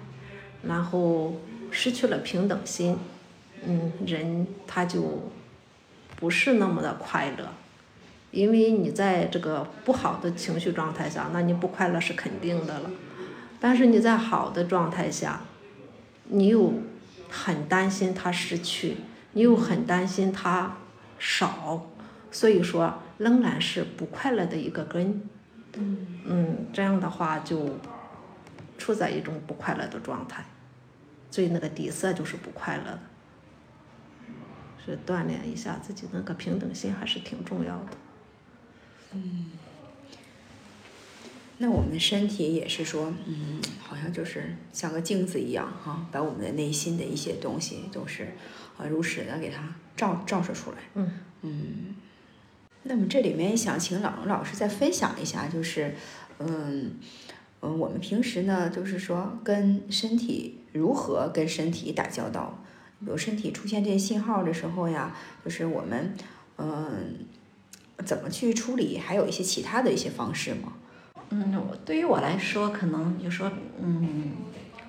[0.63, 1.35] 然后
[1.69, 2.97] 失去了平等心，
[3.63, 5.29] 嗯，人他就
[6.15, 7.47] 不是那么的快乐，
[8.31, 12.89] 因为你在这个不好的情绪状态下，那你不快乐是肯定的了。
[13.59, 15.41] 但是你在好的状态下，
[16.29, 16.73] 你又
[17.29, 18.97] 很担心他失去，
[19.33, 20.77] 你又很担心他
[21.19, 21.91] 少，
[22.31, 25.21] 所以说仍然是不快乐的一个根。
[25.73, 27.77] 嗯，这样的话就。
[28.85, 30.45] 处在一种不快乐的状态，
[31.31, 32.99] 所以那个底色就是不快乐的。
[34.85, 37.87] 是锻炼一下自己那个平等心还是挺重要的。
[39.13, 39.53] 嗯，
[41.57, 48.35] 那我们的身体也是说，嗯，好像就是像个镜子一样哈，把我们的内心的一些东西都是
[48.77, 50.77] 啊如实的给它照照射出来。
[50.93, 51.11] 嗯
[51.41, 51.95] 嗯。
[52.83, 55.95] 那么这里面想请老龙老师再分享一下，就是
[56.37, 56.99] 嗯。
[57.65, 62.63] 嗯，我们平时呢，就是说跟身体如何跟身体打交道，
[62.99, 66.13] 比如身体出现这些信号的时候呀，就是我们
[66.57, 67.25] 嗯
[68.05, 68.99] 怎么去处理？
[68.99, 70.73] 还有一些其他的一些方式吗？
[71.29, 73.51] 嗯，我对于我来说，可能就说，
[73.81, 74.33] 嗯，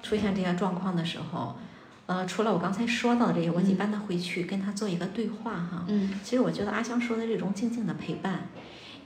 [0.02, 1.56] 出现这些状况的时候，
[2.04, 5.84] 呃，除了我刚才说到的这些，我一般的会去跟他做一个对话哈。
[5.88, 8.48] 嗯其实我觉得阿香说的这种静静的陪伴，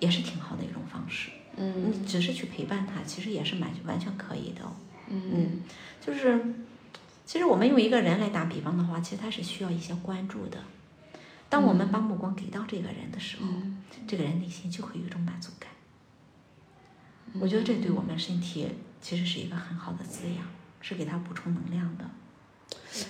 [0.01, 1.31] 也是挺好的一种方式。
[1.57, 4.73] 嗯你只是去陪伴他，其实也是蛮完全可以的哦。
[5.09, 5.63] 嗯嗯，
[6.01, 6.55] 就是，
[7.27, 10.59] 其实我们用一个人来打比方的话，其实他是需要一些关注的。
[11.49, 15.71] 当我们把目光给到这个人的时候，嗯这个人内心就会有一种满足感。
[17.41, 18.67] 我觉得这对我们身体
[19.01, 20.45] 其实是一个很好的滋养，
[20.81, 22.05] 是给他补充能量的。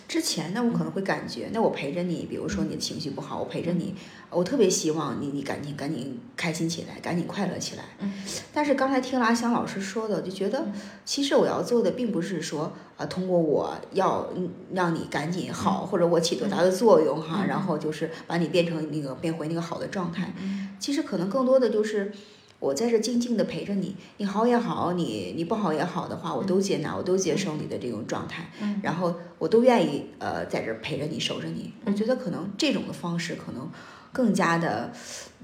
[0.06, 3.94] 之前呢，我可能会感觉，那我陪着你，比如说你的情绪不好，我陪着你，
[4.28, 7.84] 我特别希望你，你赶紧赶紧开心起来，赶紧快乐起来。
[8.00, 8.12] 嗯
[8.52, 10.66] 但是刚才听了阿香老师说的，就觉得
[11.04, 20.34] 其实我要做的并不是说，呃，通过我要嗯让你赶紧好，或者我起多大的作用哈，嗯然后就是把你变成那个变回那个好的状态。
[20.40, 22.12] 嗯其实可能更多的就是。
[22.60, 28.50] 我在这静静的陪着你，你好也好，你你不好也好的话，我都接纳，我都接受你的这种状态。
[28.60, 31.72] 嗯然后我都愿意呃在这儿陪着你守着你。
[31.86, 33.68] 我觉得可能这种的方式可能
[34.12, 34.92] 更加的，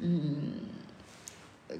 [0.00, 0.42] 嗯，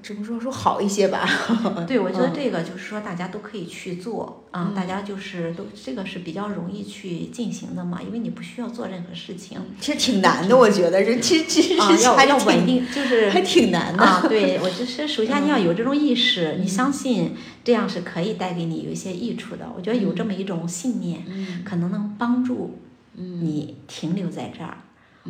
[0.03, 1.29] 怎么说说好一些吧。
[1.87, 14.03] 对，我觉得嗯这个就是说大家都可以去做啊，大家就是都这个是比较容易去进行的嘛，因为你不需要做任何事情其实挺难的，我觉得这其实其实啊，要还挺要稳，定，就是还挺难的。
[14.03, 19.71] 啊，对我就是首先你要有这种意识，你相信这样是可以带给你有一些益处的。
[19.77, 22.81] 我觉得有这么一种信念，嗯可能能帮助
[23.15, 24.79] 你停留在这儿。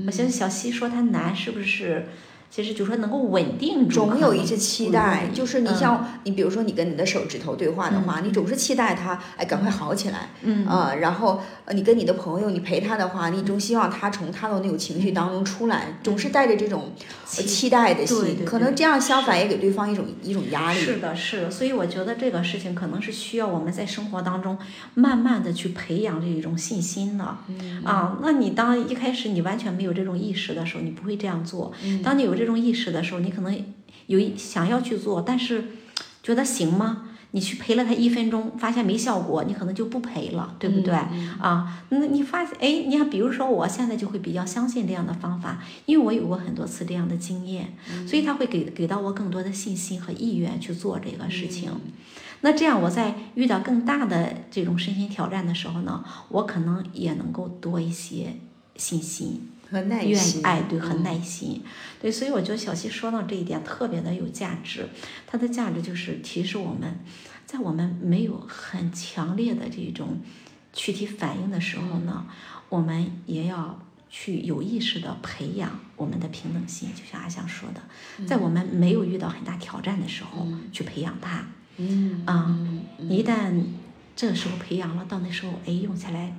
[0.06, 2.08] 我相信小溪说它难，是不是？
[2.50, 16.92] 其实就说能够稳定住，总有一些期待，嗯就是你嗯像你，比如说你跟你的手指头对话的话，你总是期待他哎赶快好起来，嗯啊，然后呃你跟你的朋友你陪他的话，你总希望他从他的那种情绪当中出来，总是带着这种
[17.36, 20.78] 呃期待的对心，对可能这样相反也给对方一种一种压力。
[20.78, 24.56] 是的，是的，所以我觉得这个事情可能是需要我们在生活当中
[24.94, 27.36] 慢慢的去培养这一种信心的。
[27.48, 31.72] 嗯啊，那你当一开始你完全没有这种意识的时候，你不会这样做。
[31.82, 33.64] 嗯当你有这种意识的时候，你可能
[34.06, 35.64] 有一想要去做，但是
[36.22, 37.02] 觉得行吗？
[37.32, 40.94] 你去陪了他一分钟，发现没效果，你可能就不陪了，对不对？
[40.94, 51.70] 嗯啊，那你发现，哎，你看，比如说我现在就会比较相信这样的方法，因为我有过很多次这样的经验，嗯所以他会给给到我更多的信心和意愿去做这个事情。
[51.70, 51.92] 嗯
[52.42, 58.36] 那这样我在遇到更大的这种身心挑战的时候呢，我可能也能够多一些
[58.76, 59.48] 信心。
[59.70, 61.02] 和耐愿意心，哎，对，很嗯。
[61.02, 61.62] 耐心，
[62.00, 64.88] 对，所以我觉得小溪说到这一点特别的有价值，
[65.26, 67.00] 它的价值就是提示我们，
[67.44, 70.20] 在我们没有很强烈的这种
[70.72, 72.26] 躯体反应的时候呢，
[72.68, 81.44] 我们也要去有意识的培养我们的平等心，就像阿香说的，在我们没有遇到很大挑战的时候、去培养它，
[81.76, 82.22] 嗯。
[82.24, 83.52] 啊、嗯一旦
[84.14, 86.34] 这个时候培养了，到那时候哎用起来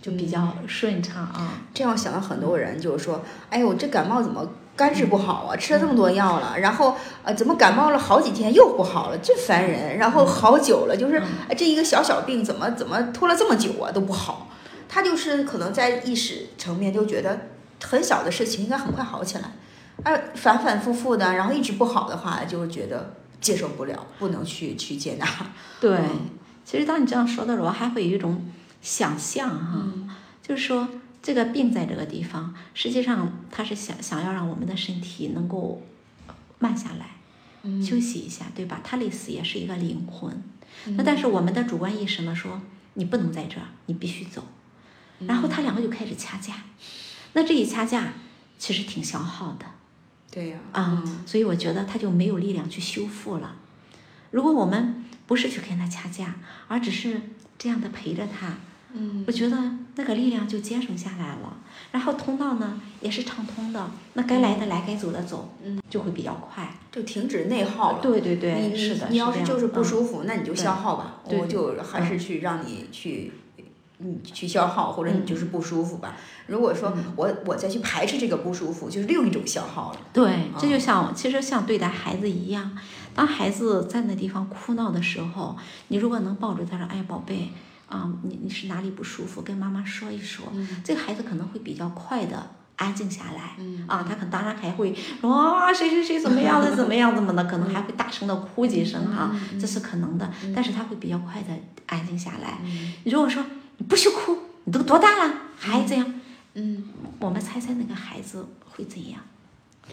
[0.00, 1.52] 就比较顺畅啊。
[1.74, 4.46] 这样想到很多人就是说，哎呦，这感冒怎么
[4.76, 5.56] 肝治不好啊？
[5.56, 9.98] 吃了这么多药了，然后呃，怎么感冒了好几天又不好了，真烦人。
[9.98, 14.48] 然后好久了，就是哎这一个小小病怎么怎么拖了这么久啊都不好。
[14.88, 17.38] 他就是可能在意识层面就觉得
[17.84, 19.52] 很小的事情应该很快好起来，
[20.02, 25.26] 哎，反反复复的，然后一直不好的话，就是觉得接受不了，不能去去接纳。
[25.78, 26.30] 对，嗯
[26.64, 28.44] 其实当你这样说的时候，还会有一种
[28.80, 29.92] 想象哈、
[30.42, 30.88] 就是说
[31.22, 35.82] 这个病在这个地方，实际上它是想想要让我们的身体能够
[36.58, 37.16] 慢下来，
[37.82, 38.80] 休息一下，对吧？
[38.82, 40.42] 它类似也是一个灵魂。
[40.96, 42.60] 那但是我们的主观意识呢说，
[42.94, 44.46] 你不能在这儿，你必须走。
[45.26, 46.54] 然后他两个就开始掐架，
[47.34, 48.14] 那这一掐架
[48.58, 49.66] 其实挺消耗的。
[50.30, 53.56] 对呀、啊、所以我觉得他就没有力量去修复了。
[54.30, 56.36] 如果我们不是去跟他掐架，
[56.68, 57.20] 而只是
[57.58, 58.54] 这样的陪着他，
[58.92, 59.56] 嗯，我觉得
[59.96, 61.56] 那个力量就节省下来了。
[61.92, 66.72] 然后通道呢也是畅通的，那该来的来，该走的走，嗯，就会比较快。
[66.92, 67.98] 就停止内耗了。
[68.00, 73.32] 对对对，你是的，你要是就是不嗯舒服，那你就消耗吧，我就还是去让你去。
[74.02, 76.16] 嗯，去消耗，或者你就是不舒服吧。
[76.46, 80.00] 如果说我我再去排斥这个不舒服，就是另一种消耗了。
[80.10, 82.78] 对，这就嗯像其实像对待孩子一样，
[83.14, 85.54] 当孩子在那地方哭闹的时候，
[85.88, 87.50] 你如果能抱住他说：“哎，宝贝，
[87.90, 89.42] 啊，你你是哪里不舒服？
[89.42, 90.46] 跟妈妈说一说。
[90.82, 93.56] 这个孩子可能会比较快的安静下来。
[93.58, 100.32] 嗯啊，他可当然还会说啊，谁谁谁怎么样的， 怎么样怎么的，可能还会大声的哭几声哈，这是可能的。
[100.54, 101.48] 但是他会比较快的
[101.86, 102.58] 安静下来。
[103.04, 103.44] 如果说
[103.78, 106.14] 你不许哭，你都多大了还这样？
[106.54, 106.84] 嗯，
[107.18, 109.20] 我们猜猜那个孩子会怎样？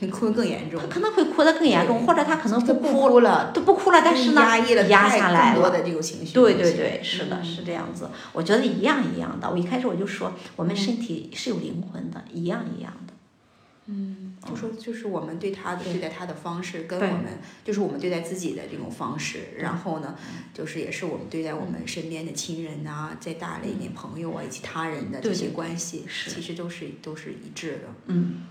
[0.06, 5.54] 哭得更严重他，可能会哭得更严重，或者他可能就不不哭了，都不哭了，但是呢，压抑了压下来了。
[5.56, 6.34] 更多的这种情绪。
[6.34, 8.10] 对对对，是的，嗯是这样子。
[8.34, 9.50] 我觉得一样一样的。
[9.50, 13.14] 我一开始我就说，我们嗯身体是有灵魂的，一样一样的。
[13.89, 20.14] 嗯就说就是我们对他的对待他的方式，跟我们就是我们对待自己的这种方式，然后呢，
[20.54, 27.82] 就是也是我们对待我们身边的亲人呐、再大了一点朋友啊，以及他人的这些关系，其实都是都是一致的。
[28.08, 28.43] 嗯，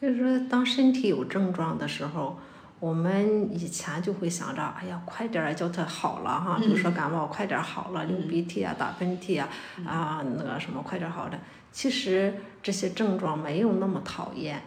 [0.00, 2.38] 就是说，当身体有症状的时候，
[2.78, 9.48] 我们以前就会想着，哎呀，快点儿叫它好了哈，比如说感冒，快点儿好了，流鼻涕啊，打喷嚏啊，
[9.84, 11.38] 啊，那个什么，快点儿好了。
[11.72, 14.62] 其实这些症状没有那么讨厌，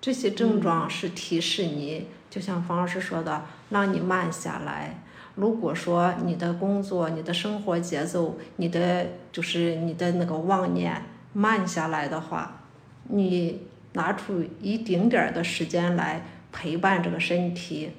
[0.00, 5.02] 这些症状是提示你，就像方老师说的，让你慢下来。
[5.36, 11.02] 如果说你的工作、你的生活节奏、你的就是你的那个妄念
[11.32, 12.60] 慢下来的话，
[13.04, 13.62] 你
[13.92, 16.22] 拿出一丁点儿的时间来
[16.52, 17.90] 陪伴这个身体，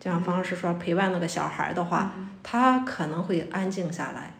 [0.00, 4.34] 就像方老师说陪伴那个小孩的话，他可能会安静下来。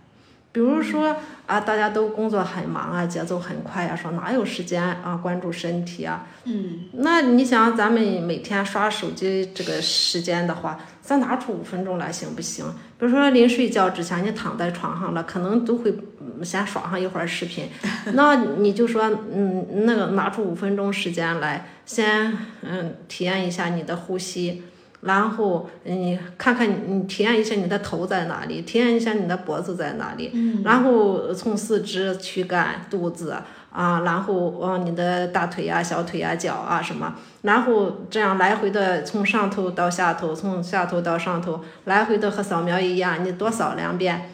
[0.56, 1.14] 比如说
[1.46, 6.26] 啊，大家都工作很忙啊，节奏很快啊，说哪有时间啊关注身体啊？
[6.44, 12.64] 嗯，那你想，咱们每天刷手机这个时间的话，咱拿出五分钟来行不行？
[12.98, 17.68] 比如说临睡觉之前，你躺在床上了，可能都会嗯先刷上一会儿视频，
[18.14, 24.62] 那你就说，嗯，那个拿出五分钟时间来，先嗯体验一下你的呼吸。
[25.06, 30.32] 然后你看看你，你体验一下你的头在哪里，体验一下你的脖子在哪里，
[30.64, 33.34] 然后从四肢、躯干、肚子
[33.70, 44.30] 啊，然后往你的大腿呀、小腿呀、脚啊什么，然后这样来回的从上头到下头，从下头到上头，来回的和扫描一样，你多扫两遍，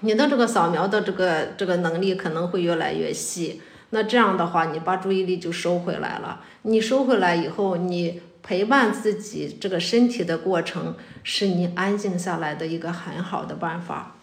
[0.00, 3.60] 你的这个扫描的这个这个能力可能会越来越细。
[3.90, 6.40] 那这样的话，你把注意力就收回来了。
[6.62, 10.94] 你收回来以后，你陪伴自己这个身体的过程，
[11.24, 14.14] 是你安静下来的一个很好的办法。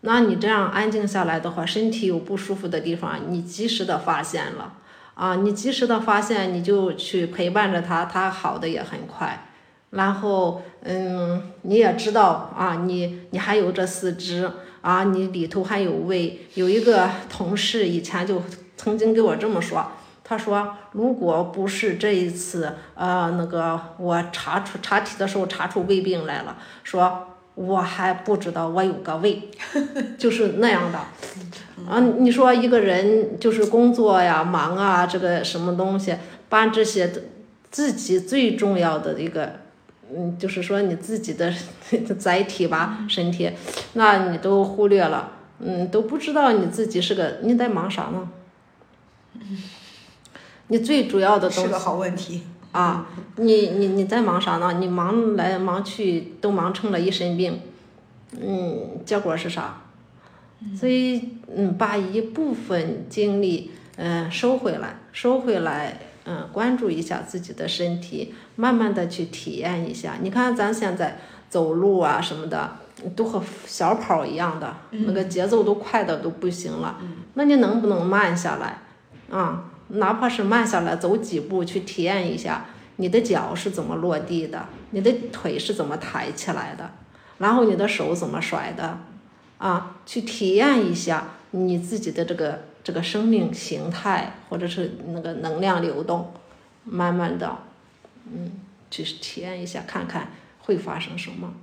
[0.00, 4.74] 那你这样安静下来的话，身体有不舒服的地方，你及时的发现了
[5.14, 9.46] 啊，你及时的发现，你就去陪伴着他，他好的也很快。
[9.90, 14.50] 然后，嗯，你也知道啊，你你还有这四肢
[14.80, 16.48] 啊，你里头还有胃。
[16.54, 18.42] 有一个同事以前就
[18.76, 19.92] 曾经给我这么说，
[20.24, 29.50] 他说，如果不是这一次，呃，那个我查出查体的时候查出胃病来了，说我还不知道我有个胃，
[30.16, 30.98] 就是那样的。
[31.88, 36.14] 啊，你说一个人就是工作呀、忙啊，这个什么东西，
[36.48, 37.10] 把这些
[37.70, 39.54] 自己最重要的一个，
[40.14, 41.52] 嗯，就是说你自己的
[42.18, 43.50] 载体吧，身体，
[43.94, 48.28] 那你都忽略了，嗯，都不知道你自己是个你在忙啥呢？
[50.72, 52.42] 你最主要的东西是个好问题。
[52.72, 53.06] 啊，
[53.36, 54.72] 你你你在忙啥呢？
[54.80, 57.60] 你忙来忙去都忙成了一身病，
[58.40, 59.82] 嗯，结果是啥？
[60.74, 70.14] 所以嗯，把一部分精力嗯、收回来，收回来，嗯，关注一下自己的身体，慢慢的去体验一下。
[70.22, 71.18] 你看咱现在
[71.50, 72.78] 走路啊什么的，
[73.14, 76.96] 都和小跑一样的，那个节奏都快的都不行了。
[77.34, 78.78] 那你能不能慢下来？
[79.30, 82.66] 啊，哪怕是慢下来走几步去体验一下，
[82.96, 86.90] 你的脚是怎么落地的，你的腿是怎么抬起来的，
[87.38, 88.98] 然后你的手怎么甩的，
[89.58, 96.32] 啊，去体验一下你自己的这个这个生命形态或者是那个能量流动，
[96.84, 97.58] 慢慢的，
[98.24, 98.52] 嗯，
[98.90, 100.30] 去体验一下，看看
[100.60, 101.54] 会发生什么。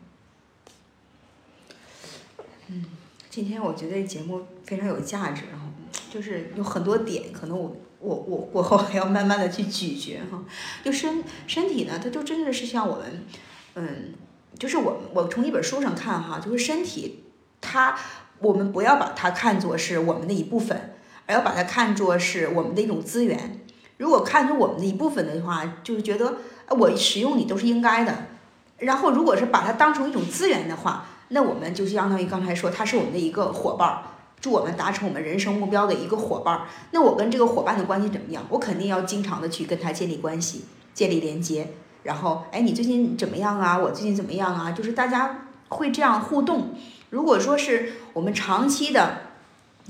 [2.68, 2.86] 嗯
[3.30, 5.70] 今天我觉得节目非常有价值啊，
[6.12, 10.44] 就是有很多点，可能我我我过后还要慢慢的去咀嚼哈。
[10.84, 13.26] 就身身体呢，它就真的是像我们，
[13.76, 14.14] 嗯，
[14.58, 17.24] 就是我我从一本书上看哈，就是身体，
[17.62, 17.98] 它
[18.40, 20.96] 我们不要把它看作是我们的一部分，
[21.26, 23.60] 而要把它看作是我们的一种资源。
[23.98, 26.38] 如果看作我们的一部分的话，就是觉得
[26.70, 28.28] 我使用你都是应该的。
[28.78, 34.04] 然后如果是把它当成一种资源的话，那我们就相当于刚才说，它是我们的一个伙伴儿，
[34.40, 36.68] 助我们达成我们人生目标的一个伙伴儿。
[36.92, 38.44] 那我跟这个伙伴的关系怎么样？
[38.50, 41.74] 我肯定要经常的去跟他建立关系，建立连接。
[42.04, 43.78] 然后，哎，你最近怎么样啊？
[43.78, 44.72] 我最近怎么样啊？
[44.72, 46.74] 就是大家会这样互动。
[47.10, 49.18] 如果说是我们长期的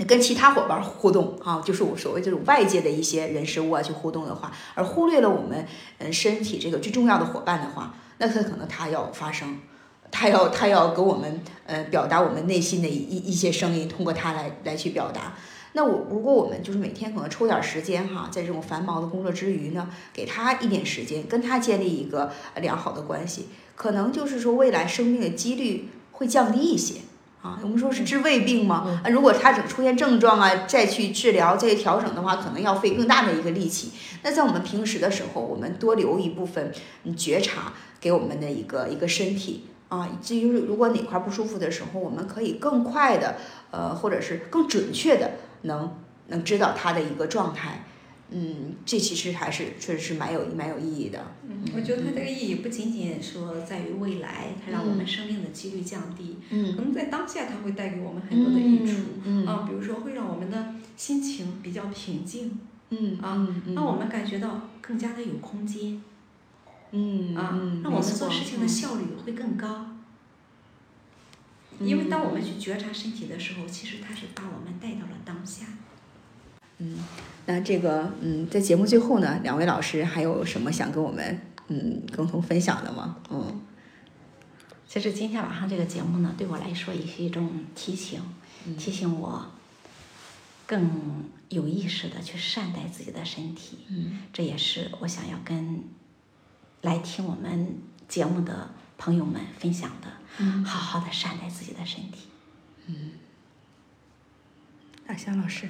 [0.08, 5.68] 跟其他伙伴互动啊，就是我所谓这种外界的一些人事物啊去互动的话，而忽略了我们
[6.00, 9.60] 嗯身体这个最重要的伙伴的话，那他可能他要发生。
[10.12, 15.34] 他要他要给我们呃表达我们内心的一一一些声音，通过他来来去表达。
[15.74, 27.02] 那我如果我们就是每天可能抽点时间哈，在这种繁忙的工作之余呢，给他一点时间，跟他建立一个良好的关系，可能就是说未来生病的几率会降低一些
[27.44, 27.60] 啊。
[27.62, 33.92] 我们说是治胃病嘛，啊，如果他只出现症状啊，再去治疗、再去调整的话，可能要费更大的一个力气。
[34.24, 36.74] 那在我们平时的时候，我们多留一部分
[37.16, 39.66] 觉察给我们的一个一个身体。
[39.90, 43.36] 啊，至于如果哪块不舒服的时候，我们可以更快的，
[43.72, 45.32] 呃，或者是更准确的，
[45.64, 45.98] 能
[46.28, 47.84] 能知道它的一个状态。
[48.32, 51.20] 嗯，这其实还是确实是蛮有蛮有意义的。
[51.48, 59.02] 嗯，我觉得它这个意义不仅仅说在于未来，它让我们生命的几率降低，嗯，可能在当下它会带给我们很多的益处。
[59.24, 62.60] 嗯，啊，比如说会让我们的心情比较平静。
[62.92, 66.00] 嗯，啊，让我们感觉到更加的有空间。
[66.92, 69.86] 嗯啊，那我们做事情的效率会更高。
[71.80, 75.66] 因为当我们去觉察身体的时候，其实它是把我们带到了当下。
[76.80, 76.98] 嗯，
[77.46, 83.18] 那这个嗯，在节目最后呢，两位老师还有什么想跟我们嗯共同分享的吗？
[83.30, 83.62] 嗯，
[84.88, 88.22] 其实今天晚上这个节目呢，对我来说也是一种提醒，
[88.78, 89.46] 提醒我
[90.66, 90.90] 更
[91.48, 93.80] 有意识的去善待自己的身体。
[93.90, 95.82] 嗯，这也是我想要跟
[96.82, 97.78] 来听我们
[98.08, 100.08] 节目的朋友们分享的。
[100.38, 102.30] 嗯，好好的善待自己的身体。
[102.88, 103.12] 嗯，
[105.06, 105.68] 大香老师，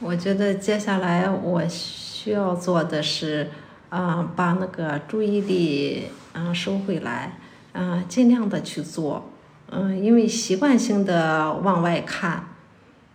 [0.00, 3.50] 我觉得接下来我需要做的是，
[3.90, 7.38] 嗯，把那个注意力嗯收回来，
[7.72, 9.30] 嗯，尽量的去做，
[9.70, 12.46] 嗯，因为习惯性的往外看，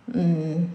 [0.08, 0.72] 嗯，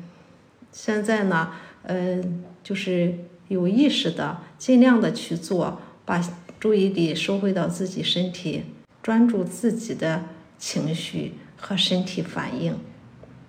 [0.73, 1.53] 现在呢，
[1.85, 3.15] 嗯，就是
[3.49, 5.81] 有意识的尽量的去做，
[6.11, 6.21] 把
[6.59, 8.65] 注意力收回到自己身体。
[9.01, 10.25] 专注自己的
[10.59, 12.77] 情绪和身体反应，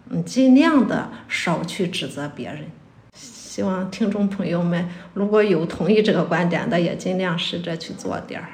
[0.09, 2.65] 嗯，尽量的少去指责别人。
[3.13, 8.47] 希望听众朋友们如果有同意这个观点的，也尽量试着去做点儿。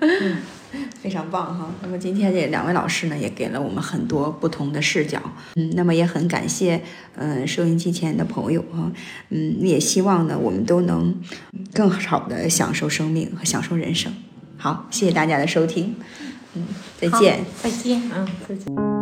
[0.00, 0.36] 嗯，
[1.00, 1.70] 非常棒哈。
[1.82, 5.20] 那么今天这两位老师呢，也给了我们很多不同的视角。
[5.56, 6.82] 嗯，那么也很感谢
[7.16, 8.90] 嗯收音机前的朋友哈。
[9.30, 11.14] 嗯，也希望呢我们都能
[11.72, 14.12] 更好的享受生命和享受人生。
[14.56, 15.94] 好，谢谢大家的收听，
[16.54, 16.66] 嗯，
[17.00, 18.99] 再见，再见，嗯，再见。